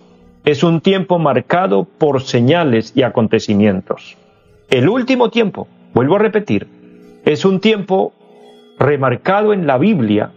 es 0.44 0.62
un 0.62 0.80
tiempo 0.80 1.18
marcado 1.18 1.84
por 1.84 2.22
señales 2.22 2.92
y 2.96 3.02
acontecimientos. 3.02 4.16
El 4.70 4.88
último 4.88 5.30
tiempo, 5.30 5.68
vuelvo 5.94 6.16
a 6.16 6.20
repetir, 6.20 6.66
es 7.24 7.44
un 7.44 7.60
tiempo 7.60 8.12
remarcado 8.78 9.52
en 9.52 9.66
la 9.66 9.78
Biblia 9.78 10.32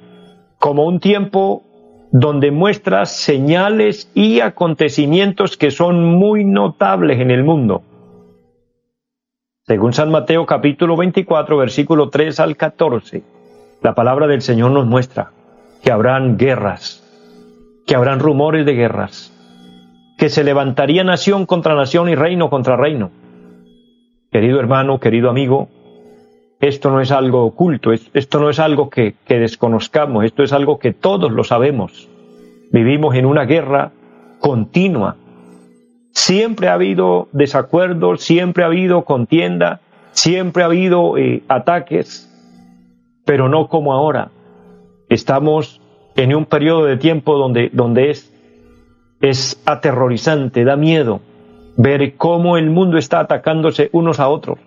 como 0.60 0.86
un 0.86 1.00
tiempo 1.00 1.64
donde 2.12 2.52
muestra 2.52 3.06
señales 3.06 4.12
y 4.14 4.42
acontecimientos 4.42 5.58
que 5.58 5.72
son 5.72 6.04
muy 6.04 6.44
notables 6.44 7.20
en 7.20 7.32
el 7.32 7.44
mundo 7.44 7.82
según 9.68 9.94
San 9.94 10.12
Mateo 10.12 10.46
capítulo 10.46 10.96
24, 10.96 11.58
versículo 11.58 12.10
3 12.10 12.40
al 12.40 12.56
14, 12.56 13.24
la 13.82 13.96
palabra 13.96 14.28
del 14.28 14.42
Señor 14.42 14.72
nos 14.72 14.86
muestra 14.86 15.32
que 15.84 15.92
habrán 15.92 16.38
guerras, 16.38 17.04
que 17.86 17.96
habrán 17.96 18.20
rumores 18.20 18.66
de 18.66 18.74
guerras, 18.74 19.32
que 20.18 20.30
se 20.30 20.44
levantaría 20.44 21.04
nación 21.04 21.46
contra 21.46 21.76
nación 21.76 22.10
y 22.10 22.16
reino 22.16 22.50
contra 22.50 22.78
reino. 22.78 23.12
Querido 24.32 24.60
hermano, 24.60 25.00
querido 25.00 25.30
amigo, 25.30 25.70
esto 26.60 26.90
no 26.90 27.02
es 27.02 27.12
algo 27.12 27.46
oculto, 27.46 27.92
esto 27.92 28.40
no 28.40 28.50
es 28.50 28.60
algo 28.60 28.90
que, 28.90 29.16
desconozcamos, 29.28 30.26
esto 30.26 30.44
es 30.44 30.54
algo 30.54 30.80
que 30.80 30.94
todos 30.94 31.32
lo 31.32 31.44
sabemos. 31.44 32.10
Vivimos 32.72 33.16
en 33.16 33.26
una 33.26 33.46
guerra 33.46 33.92
continua 34.40 35.18
Siempre 36.16 36.70
ha 36.70 36.74
habido 36.76 37.28
desacuerdos, 37.34 38.24
siempre 38.24 38.64
ha 38.64 38.68
habido 38.68 39.04
contienda, 39.04 39.82
siempre 40.12 40.64
ha 40.64 40.68
habido 40.68 41.18
eh, 41.18 41.44
ataques, 41.50 42.32
pero 43.26 43.50
no 43.50 43.68
como 43.68 43.94
ahora. 43.94 44.32
Estamos 45.10 45.82
en 46.16 46.36
un 46.36 46.46
periodo 46.46 46.86
de 46.86 46.98
tiempo 46.98 47.38
donde, 47.38 47.70
donde 47.74 48.12
es, 48.12 48.32
es 49.20 49.62
aterrorizante, 49.66 50.64
da 50.64 50.76
miedo 50.76 51.20
ver 51.78 52.16
cómo 52.16 52.58
el 52.58 52.70
mundo 52.70 52.98
está 52.98 53.20
atacándose 53.20 53.90
unos 53.92 54.20
a 54.20 54.30
otros 54.30 54.60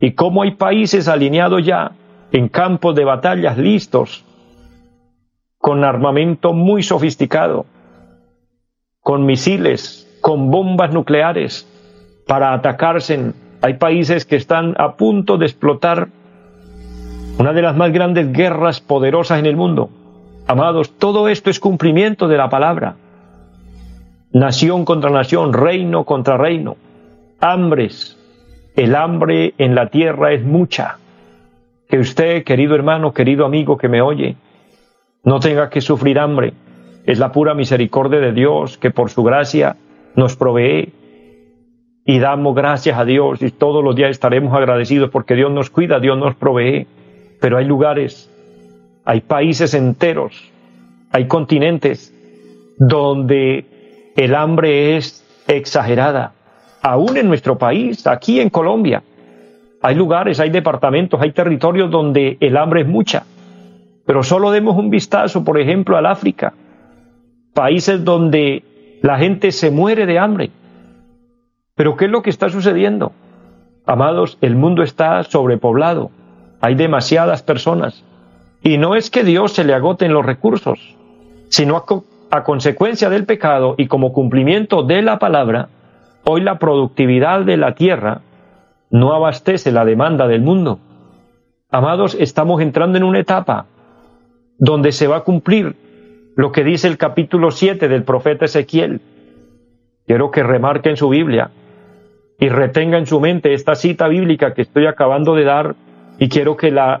y 0.00 0.12
cómo 0.12 0.42
hay 0.42 0.52
países 0.52 1.08
alineados 1.08 1.64
ya 1.64 1.92
en 2.32 2.48
campos 2.48 2.94
de 2.94 3.04
batallas 3.04 3.58
listos, 3.58 4.24
con 5.58 5.84
armamento 5.84 6.52
muy 6.52 6.82
sofisticado, 6.82 7.66
con 9.00 9.26
misiles, 9.26 10.18
con 10.20 10.50
bombas 10.50 10.92
nucleares 10.92 11.68
para 12.26 12.54
atacarse. 12.54 13.32
Hay 13.60 13.74
países 13.74 14.24
que 14.24 14.36
están 14.36 14.74
a 14.78 14.96
punto 14.96 15.36
de 15.36 15.46
explotar 15.46 16.08
una 17.40 17.54
de 17.54 17.62
las 17.62 17.74
más 17.74 17.90
grandes 17.90 18.30
guerras 18.34 18.82
poderosas 18.82 19.38
en 19.38 19.46
el 19.46 19.56
mundo. 19.56 19.88
Amados, 20.46 20.98
todo 20.98 21.26
esto 21.26 21.48
es 21.48 21.58
cumplimiento 21.58 22.28
de 22.28 22.36
la 22.36 22.50
palabra. 22.50 22.96
Nación 24.30 24.84
contra 24.84 25.08
nación, 25.08 25.54
reino 25.54 26.04
contra 26.04 26.36
reino, 26.36 26.76
hambres. 27.40 28.18
El 28.76 28.94
hambre 28.94 29.54
en 29.56 29.74
la 29.74 29.86
tierra 29.86 30.34
es 30.34 30.44
mucha. 30.44 30.98
Que 31.88 31.98
usted, 31.98 32.44
querido 32.44 32.74
hermano, 32.74 33.14
querido 33.14 33.46
amigo 33.46 33.78
que 33.78 33.88
me 33.88 34.02
oye, 34.02 34.36
no 35.24 35.40
tenga 35.40 35.70
que 35.70 35.80
sufrir 35.80 36.18
hambre. 36.18 36.52
Es 37.06 37.18
la 37.18 37.32
pura 37.32 37.54
misericordia 37.54 38.20
de 38.20 38.32
Dios 38.32 38.76
que 38.76 38.90
por 38.90 39.08
su 39.08 39.22
gracia 39.22 39.76
nos 40.14 40.36
provee 40.36 40.92
y 42.04 42.18
damos 42.18 42.54
gracias 42.54 42.98
a 42.98 43.06
Dios 43.06 43.40
y 43.40 43.50
todos 43.50 43.82
los 43.82 43.96
días 43.96 44.10
estaremos 44.10 44.52
agradecidos 44.52 45.08
porque 45.08 45.36
Dios 45.36 45.50
nos 45.50 45.70
cuida, 45.70 46.00
Dios 46.00 46.18
nos 46.18 46.34
provee. 46.34 46.86
Pero 47.40 47.56
hay 47.58 47.64
lugares, 47.64 48.30
hay 49.04 49.20
países 49.22 49.74
enteros, 49.74 50.50
hay 51.10 51.26
continentes 51.26 52.14
donde 52.78 53.64
el 54.16 54.34
hambre 54.34 54.96
es 54.96 55.24
exagerada. 55.48 56.32
Aún 56.82 57.16
en 57.16 57.28
nuestro 57.28 57.58
país, 57.58 58.06
aquí 58.06 58.40
en 58.40 58.50
Colombia, 58.50 59.02
Hay 59.82 59.94
lugares, 59.94 60.40
hay 60.40 60.50
departamentos, 60.50 61.20
hay 61.22 61.32
territorios 61.32 61.90
donde 61.90 62.36
el 62.40 62.56
hambre 62.56 62.82
es 62.82 62.86
mucha. 62.86 63.24
Pero 64.06 64.22
solo 64.22 64.50
demos 64.50 64.76
un 64.76 64.90
vistazo, 64.90 65.42
por 65.44 65.58
ejemplo, 65.58 65.96
al 65.96 66.06
África, 66.06 66.52
países 67.54 68.04
donde 68.04 68.62
la 69.02 69.18
gente 69.18 69.52
se 69.52 69.70
muere 69.70 70.04
de 70.04 70.18
hambre. 70.18 70.50
Pero 71.74 71.96
¿qué 71.96 72.06
es 72.06 72.10
lo 72.10 72.20
que 72.22 72.30
está 72.30 72.50
sucediendo? 72.50 73.12
Amados, 73.86 74.36
el 74.42 74.54
mundo 74.54 74.82
está 74.82 75.22
sobrepoblado, 75.24 76.10
hay 76.60 76.74
demasiadas 76.74 77.42
personas. 77.42 78.04
Y 78.62 78.78
no 78.78 78.94
es 78.94 79.10
que 79.10 79.24
Dios 79.24 79.52
se 79.52 79.64
le 79.64 79.74
agoten 79.74 80.12
los 80.12 80.24
recursos, 80.24 80.94
sino 81.48 81.84
a, 82.30 82.44
consecuencia 82.44 83.08
del 83.08 83.24
pecado 83.24 83.74
y 83.78 83.86
como 83.86 84.12
cumplimiento 84.12 84.82
de 84.82 85.02
la 85.02 85.18
palabra, 85.18 85.68
hoy 86.24 86.42
la 86.42 86.58
productividad 86.58 87.40
de 87.40 87.56
la 87.56 87.74
tierra 87.74 88.20
no 88.90 89.14
abastece 89.14 89.72
la 89.72 89.84
demanda 89.84 90.28
del 90.28 90.42
mundo. 90.42 90.78
Amados, 91.70 92.16
estamos 92.18 92.60
entrando 92.60 92.98
en 92.98 93.04
una 93.04 93.20
etapa 93.20 93.66
donde 94.58 94.92
se 94.92 95.06
va 95.06 95.18
a 95.18 95.24
cumplir 95.24 95.74
lo 96.36 96.52
que 96.52 96.64
dice 96.64 96.88
el 96.88 96.98
capítulo 96.98 97.50
7 97.50 97.88
del 97.88 98.04
profeta 98.04 98.44
Ezequiel. 98.44 99.00
Quiero 100.06 100.30
que 100.30 100.42
remarque 100.42 100.90
en 100.90 100.96
su 100.96 101.08
Biblia 101.08 101.50
y 102.38 102.48
retenga 102.48 102.98
en 102.98 103.06
su 103.06 103.20
mente 103.20 103.54
esta 103.54 103.74
cita 103.74 104.08
bíblica 104.08 104.54
que 104.54 104.62
estoy 104.62 104.86
acabando 104.86 105.34
de 105.34 105.44
dar 105.44 105.74
y 106.20 106.28
quiero 106.28 106.56
que 106.56 106.70
la, 106.70 107.00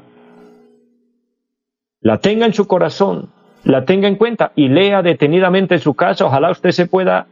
la 2.00 2.18
tenga 2.18 2.46
en 2.46 2.54
su 2.54 2.66
corazón, 2.66 3.28
la 3.64 3.84
tenga 3.84 4.08
en 4.08 4.16
cuenta 4.16 4.50
y 4.56 4.68
lea 4.68 5.02
detenidamente 5.02 5.74
en 5.74 5.80
su 5.80 5.92
casa. 5.92 6.24
Ojalá 6.24 6.50
usted 6.50 6.70
se 6.70 6.86
pueda 6.86 7.26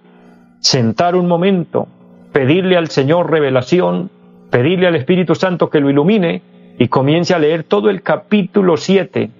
sentar 0.60 1.16
un 1.16 1.26
momento, 1.26 1.88
pedirle 2.30 2.76
al 2.76 2.88
Señor 2.88 3.30
revelación, 3.30 4.10
pedirle 4.50 4.86
al 4.86 4.96
Espíritu 4.96 5.34
Santo 5.34 5.70
que 5.70 5.80
lo 5.80 5.88
ilumine 5.88 6.42
y 6.78 6.88
comience 6.88 7.34
a 7.34 7.38
leer 7.38 7.64
todo 7.64 7.88
el 7.88 8.02
capítulo 8.02 8.76
7 8.76 9.30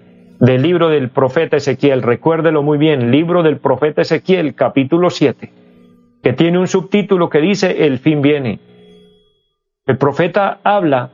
del 0.41 0.63
libro 0.63 0.89
del 0.89 1.11
profeta 1.11 1.59
Ezequiel. 1.59 2.01
Recuérdelo 2.01 2.63
muy 2.63 2.79
bien, 2.79 3.11
libro 3.11 3.43
del 3.43 3.59
profeta 3.59 4.01
Ezequiel, 4.01 4.55
capítulo 4.55 5.11
7, 5.11 5.53
que 6.23 6.33
tiene 6.33 6.59
un 6.59 6.67
subtítulo 6.67 7.29
que 7.29 7.43
dice 7.43 7.85
El 7.85 7.99
fin 7.99 8.23
viene. 8.23 8.59
El 9.85 9.99
profeta 9.99 10.61
habla 10.65 11.11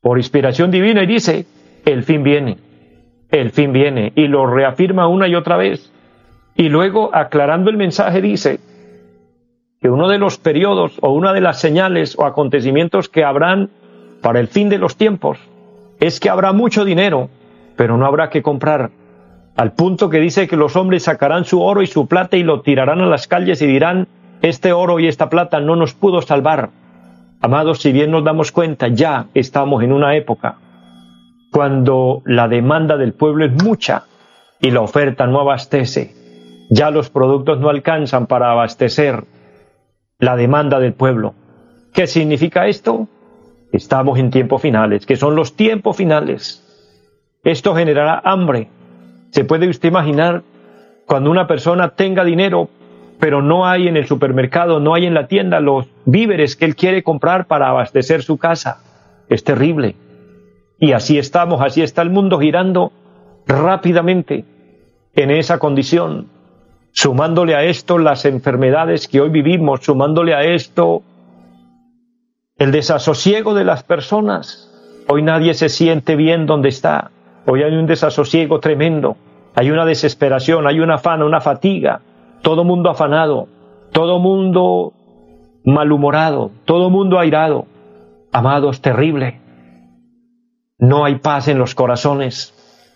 por 0.00 0.18
inspiración 0.18 0.70
divina 0.70 1.02
y 1.02 1.06
dice, 1.06 1.46
el 1.84 2.02
fin 2.02 2.22
viene, 2.22 2.58
el 3.30 3.50
fin 3.50 3.72
viene, 3.72 4.12
y 4.14 4.28
lo 4.28 4.46
reafirma 4.46 5.08
una 5.08 5.28
y 5.28 5.34
otra 5.34 5.56
vez. 5.56 5.92
Y 6.56 6.68
luego, 6.68 7.10
aclarando 7.14 7.70
el 7.70 7.76
mensaje, 7.76 8.20
dice 8.20 8.60
que 9.80 9.90
uno 9.90 10.08
de 10.08 10.18
los 10.18 10.38
periodos 10.38 10.98
o 11.02 11.12
una 11.12 11.32
de 11.32 11.40
las 11.40 11.60
señales 11.60 12.18
o 12.18 12.24
acontecimientos 12.24 13.08
que 13.08 13.24
habrán 13.24 13.70
para 14.22 14.40
el 14.40 14.48
fin 14.48 14.68
de 14.68 14.78
los 14.78 14.96
tiempos 14.96 15.38
es 16.00 16.18
que 16.18 16.30
habrá 16.30 16.52
mucho 16.52 16.84
dinero 16.84 17.30
pero 17.78 17.96
no 17.96 18.04
habrá 18.06 18.28
que 18.28 18.42
comprar. 18.42 18.90
Al 19.56 19.72
punto 19.72 20.10
que 20.10 20.18
dice 20.18 20.48
que 20.48 20.56
los 20.56 20.74
hombres 20.74 21.04
sacarán 21.04 21.44
su 21.44 21.62
oro 21.62 21.80
y 21.80 21.86
su 21.86 22.08
plata 22.08 22.36
y 22.36 22.42
lo 22.42 22.60
tirarán 22.60 23.00
a 23.00 23.06
las 23.06 23.28
calles 23.28 23.62
y 23.62 23.68
dirán, 23.68 24.08
este 24.42 24.72
oro 24.72 24.98
y 24.98 25.06
esta 25.06 25.30
plata 25.30 25.60
no 25.60 25.76
nos 25.76 25.94
pudo 25.94 26.20
salvar. 26.20 26.70
Amados, 27.40 27.80
si 27.80 27.92
bien 27.92 28.10
nos 28.10 28.24
damos 28.24 28.50
cuenta, 28.50 28.88
ya 28.88 29.26
estamos 29.34 29.82
en 29.84 29.92
una 29.92 30.16
época 30.16 30.58
cuando 31.52 32.22
la 32.24 32.48
demanda 32.48 32.96
del 32.96 33.12
pueblo 33.12 33.44
es 33.44 33.62
mucha 33.62 34.04
y 34.60 34.70
la 34.70 34.80
oferta 34.80 35.26
no 35.26 35.40
abastece. 35.40 36.14
Ya 36.70 36.90
los 36.90 37.10
productos 37.10 37.60
no 37.60 37.68
alcanzan 37.68 38.26
para 38.26 38.50
abastecer 38.50 39.24
la 40.18 40.36
demanda 40.36 40.80
del 40.80 40.94
pueblo. 40.94 41.34
¿Qué 41.92 42.06
significa 42.06 42.66
esto? 42.66 43.08
Estamos 43.72 44.18
en 44.18 44.30
tiempos 44.30 44.60
finales, 44.60 45.06
que 45.06 45.16
son 45.16 45.36
los 45.36 45.54
tiempos 45.54 45.96
finales. 45.96 46.64
Esto 47.44 47.74
generará 47.74 48.20
hambre. 48.24 48.68
¿Se 49.30 49.44
puede 49.44 49.68
usted 49.68 49.88
imaginar 49.88 50.42
cuando 51.06 51.30
una 51.30 51.46
persona 51.46 51.90
tenga 51.90 52.24
dinero, 52.24 52.68
pero 53.18 53.42
no 53.42 53.66
hay 53.66 53.88
en 53.88 53.96
el 53.96 54.06
supermercado, 54.06 54.80
no 54.80 54.94
hay 54.94 55.06
en 55.06 55.14
la 55.14 55.26
tienda 55.26 55.60
los 55.60 55.86
víveres 56.04 56.56
que 56.56 56.64
él 56.64 56.76
quiere 56.76 57.02
comprar 57.02 57.46
para 57.46 57.68
abastecer 57.68 58.22
su 58.22 58.38
casa? 58.38 58.80
Es 59.28 59.44
terrible. 59.44 59.96
Y 60.78 60.92
así 60.92 61.18
estamos, 61.18 61.60
así 61.60 61.82
está 61.82 62.02
el 62.02 62.10
mundo 62.10 62.38
girando 62.38 62.92
rápidamente 63.46 64.44
en 65.14 65.30
esa 65.30 65.58
condición, 65.58 66.28
sumándole 66.92 67.56
a 67.56 67.64
esto 67.64 67.98
las 67.98 68.24
enfermedades 68.24 69.08
que 69.08 69.20
hoy 69.20 69.30
vivimos, 69.30 69.80
sumándole 69.80 70.34
a 70.34 70.44
esto 70.44 71.02
el 72.56 72.70
desasosiego 72.70 73.54
de 73.54 73.64
las 73.64 73.82
personas. 73.82 74.70
Hoy 75.08 75.22
nadie 75.22 75.54
se 75.54 75.68
siente 75.68 76.14
bien 76.14 76.46
donde 76.46 76.68
está. 76.68 77.10
Hoy 77.46 77.62
hay 77.62 77.74
un 77.74 77.86
desasosiego 77.86 78.60
tremendo, 78.60 79.16
hay 79.54 79.70
una 79.70 79.84
desesperación, 79.84 80.66
hay 80.66 80.80
un 80.80 80.90
afán, 80.90 81.22
una 81.22 81.40
fatiga, 81.40 82.00
todo 82.42 82.64
mundo 82.64 82.90
afanado, 82.90 83.48
todo 83.92 84.18
mundo 84.18 84.92
malhumorado, 85.64 86.50
todo 86.64 86.90
mundo 86.90 87.18
airado. 87.18 87.66
Amados, 88.32 88.80
terrible. 88.80 89.40
No 90.78 91.04
hay 91.04 91.16
paz 91.16 91.48
en 91.48 91.58
los 91.58 91.74
corazones. 91.74 92.54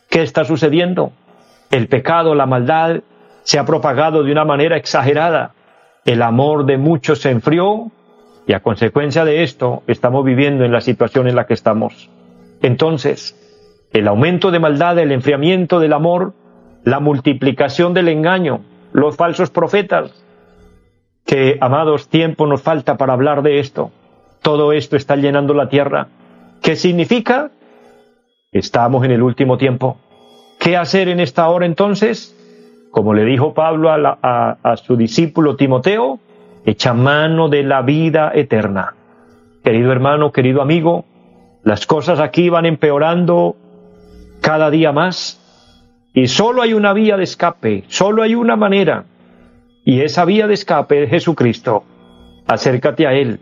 ¿Qué 0.08 0.22
está 0.22 0.44
sucediendo? 0.44 1.12
El 1.70 1.88
pecado, 1.88 2.34
la 2.34 2.46
maldad 2.46 3.00
se 3.42 3.58
ha 3.58 3.64
propagado 3.64 4.22
de 4.22 4.32
una 4.32 4.44
manera 4.44 4.76
exagerada. 4.76 5.54
El 6.04 6.22
amor 6.22 6.66
de 6.66 6.78
muchos 6.78 7.20
se 7.20 7.30
enfrió 7.30 7.90
y 8.46 8.52
a 8.52 8.60
consecuencia 8.60 9.24
de 9.24 9.42
esto 9.42 9.82
estamos 9.86 10.24
viviendo 10.24 10.64
en 10.64 10.72
la 10.72 10.80
situación 10.80 11.28
en 11.28 11.36
la 11.36 11.46
que 11.46 11.54
estamos. 11.54 12.10
Entonces, 12.60 13.38
el 13.92 14.08
aumento 14.08 14.50
de 14.50 14.58
maldad, 14.58 14.98
el 14.98 15.12
enfriamiento 15.12 15.80
del 15.80 15.92
amor, 15.92 16.34
la 16.84 17.00
multiplicación 17.00 17.94
del 17.94 18.08
engaño, 18.08 18.62
los 18.92 19.16
falsos 19.16 19.50
profetas, 19.50 20.12
que, 21.24 21.56
amados, 21.60 22.08
tiempo 22.08 22.46
nos 22.46 22.62
falta 22.62 22.96
para 22.96 23.12
hablar 23.12 23.42
de 23.42 23.58
esto. 23.58 23.90
Todo 24.42 24.72
esto 24.72 24.96
está 24.96 25.16
llenando 25.16 25.54
la 25.54 25.68
tierra. 25.68 26.08
¿Qué 26.62 26.76
significa? 26.76 27.50
Estamos 28.50 29.04
en 29.04 29.12
el 29.12 29.22
último 29.22 29.56
tiempo. 29.56 29.98
¿Qué 30.58 30.76
hacer 30.76 31.08
en 31.08 31.20
esta 31.20 31.48
hora 31.48 31.66
entonces? 31.66 32.36
Como 32.90 33.14
le 33.14 33.24
dijo 33.24 33.54
Pablo 33.54 33.90
a, 33.90 34.58
a 34.62 34.76
su 34.76 34.96
discípulo 34.96 35.56
Timoteo, 35.56 36.18
echa 36.64 36.92
mano 36.92 37.48
de 37.48 37.62
la 37.62 37.82
vida 37.82 38.32
eterna. 38.34 38.94
Querido 39.64 39.92
hermano, 39.92 40.32
querido 40.32 40.60
amigo, 40.60 41.04
las 41.62 41.86
cosas 41.86 42.20
aquí 42.20 42.48
van 42.48 42.66
empeorando 42.66 43.56
cada 44.40 44.70
día 44.70 44.92
más. 44.92 45.40
Y 46.14 46.26
solo 46.26 46.62
hay 46.62 46.74
una 46.74 46.92
vía 46.92 47.16
de 47.16 47.24
escape, 47.24 47.84
solo 47.88 48.22
hay 48.22 48.34
una 48.34 48.56
manera. 48.56 49.04
Y 49.84 50.00
esa 50.00 50.24
vía 50.24 50.46
de 50.46 50.54
escape 50.54 51.04
es 51.04 51.10
Jesucristo. 51.10 51.84
Acércate 52.46 53.06
a 53.06 53.14
Él. 53.14 53.40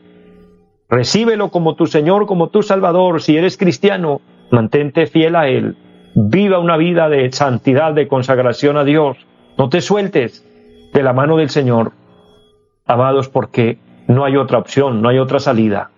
Recíbelo 0.89 1.51
como 1.51 1.75
tu 1.75 1.87
Señor, 1.87 2.27
como 2.27 2.49
tu 2.49 2.63
Salvador. 2.63 3.23
Si 3.23 3.37
eres 3.37 3.57
cristiano, 3.57 4.21
mantente 4.51 5.07
fiel 5.07 5.37
a 5.37 5.49
Él. 5.49 5.77
Viva 6.15 6.59
una 6.59 6.77
vida 6.77 7.09
de 7.09 7.31
santidad, 7.33 7.93
de 7.93 8.09
consagración 8.09 8.77
a 8.77 8.85
Dios. 8.85 9.17
No 9.59 9.69
te 9.69 9.81
sueltes 9.81 10.45
de 10.93 11.03
la 11.03 11.13
mano 11.13 11.37
del 11.37 11.51
Señor. 11.51 11.93
Amados, 12.87 13.29
porque 13.29 13.79
no 14.09 14.25
hay 14.25 14.37
otra 14.37 14.59
opción, 14.59 15.03
no 15.03 15.09
hay 15.09 15.19
otra 15.19 15.39
salida. 15.39 15.91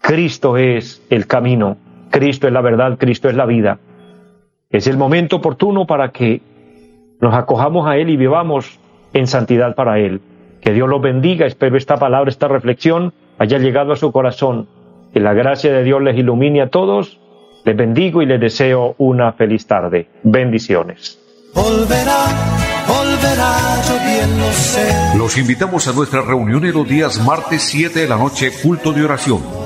Cristo 0.00 0.56
es 0.56 1.04
el 1.10 1.26
camino, 1.26 1.78
Cristo 2.10 2.46
es 2.46 2.52
la 2.52 2.60
verdad, 2.60 2.98
Cristo 2.98 3.28
es 3.28 3.34
la 3.34 3.46
vida. 3.46 3.78
Es 4.70 4.86
el 4.86 4.96
momento 4.96 5.36
oportuno 5.36 5.86
para 5.86 6.10
que 6.10 6.42
nos 7.20 7.34
acojamos 7.34 7.86
a 7.86 7.96
Él 7.96 8.10
y 8.10 8.16
vivamos 8.16 8.78
en 9.12 9.26
santidad 9.26 9.74
para 9.74 9.98
Él. 9.98 10.20
Que 10.60 10.72
Dios 10.72 10.88
los 10.88 11.00
bendiga. 11.00 11.46
Espero 11.46 11.76
esta 11.76 11.96
palabra, 11.96 12.30
esta 12.30 12.48
reflexión 12.48 13.12
haya 13.38 13.58
llegado 13.58 13.92
a 13.92 13.96
su 13.96 14.10
corazón. 14.10 14.68
Que 15.12 15.20
la 15.20 15.34
gracia 15.34 15.72
de 15.72 15.84
Dios 15.84 16.02
les 16.02 16.18
ilumine 16.18 16.62
a 16.62 16.68
todos. 16.68 17.20
Les 17.64 17.76
bendigo 17.76 18.22
y 18.22 18.26
les 18.26 18.40
deseo 18.40 18.94
una 18.98 19.32
feliz 19.32 19.66
tarde. 19.66 20.08
Bendiciones. 20.24 21.20
Los 25.16 25.38
invitamos 25.38 25.88
a 25.88 25.92
nuestra 25.92 26.22
reunión 26.22 26.64
en 26.64 26.74
los 26.74 26.88
días 26.88 27.24
martes 27.24 27.62
7 27.62 28.00
de 28.00 28.08
la 28.08 28.16
noche, 28.16 28.50
culto 28.62 28.92
de 28.92 29.04
oración 29.04 29.65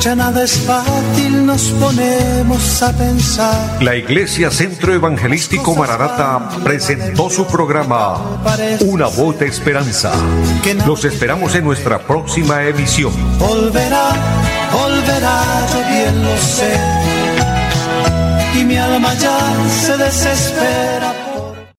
ya 0.00 0.14
nada 0.14 0.44
es 0.44 0.58
fácil, 0.58 1.46
nos 1.46 1.62
ponemos 1.80 2.82
a 2.82 2.92
pensar. 2.92 3.82
La 3.82 3.96
Iglesia 3.96 4.50
Centro 4.50 4.92
Evangelístico 4.94 5.74
Mararata 5.74 6.48
presentó 6.62 7.30
su 7.30 7.46
programa 7.46 8.40
Una 8.86 9.06
voz 9.06 9.38
de 9.38 9.46
esperanza. 9.46 10.12
Los 10.86 11.04
esperamos 11.04 11.54
en 11.54 11.64
nuestra 11.64 11.98
próxima 11.98 12.64
emisión. 12.64 13.12
Volverá, 13.38 14.10
volverá, 14.72 15.42
yo 15.72 15.78
bien 15.88 16.22
lo 16.22 16.36
sé. 16.38 16.80
Y 18.60 18.64
mi 18.64 18.76
alma 18.76 19.14
ya 19.14 19.38
se 19.68 19.96
desespera 19.96 21.23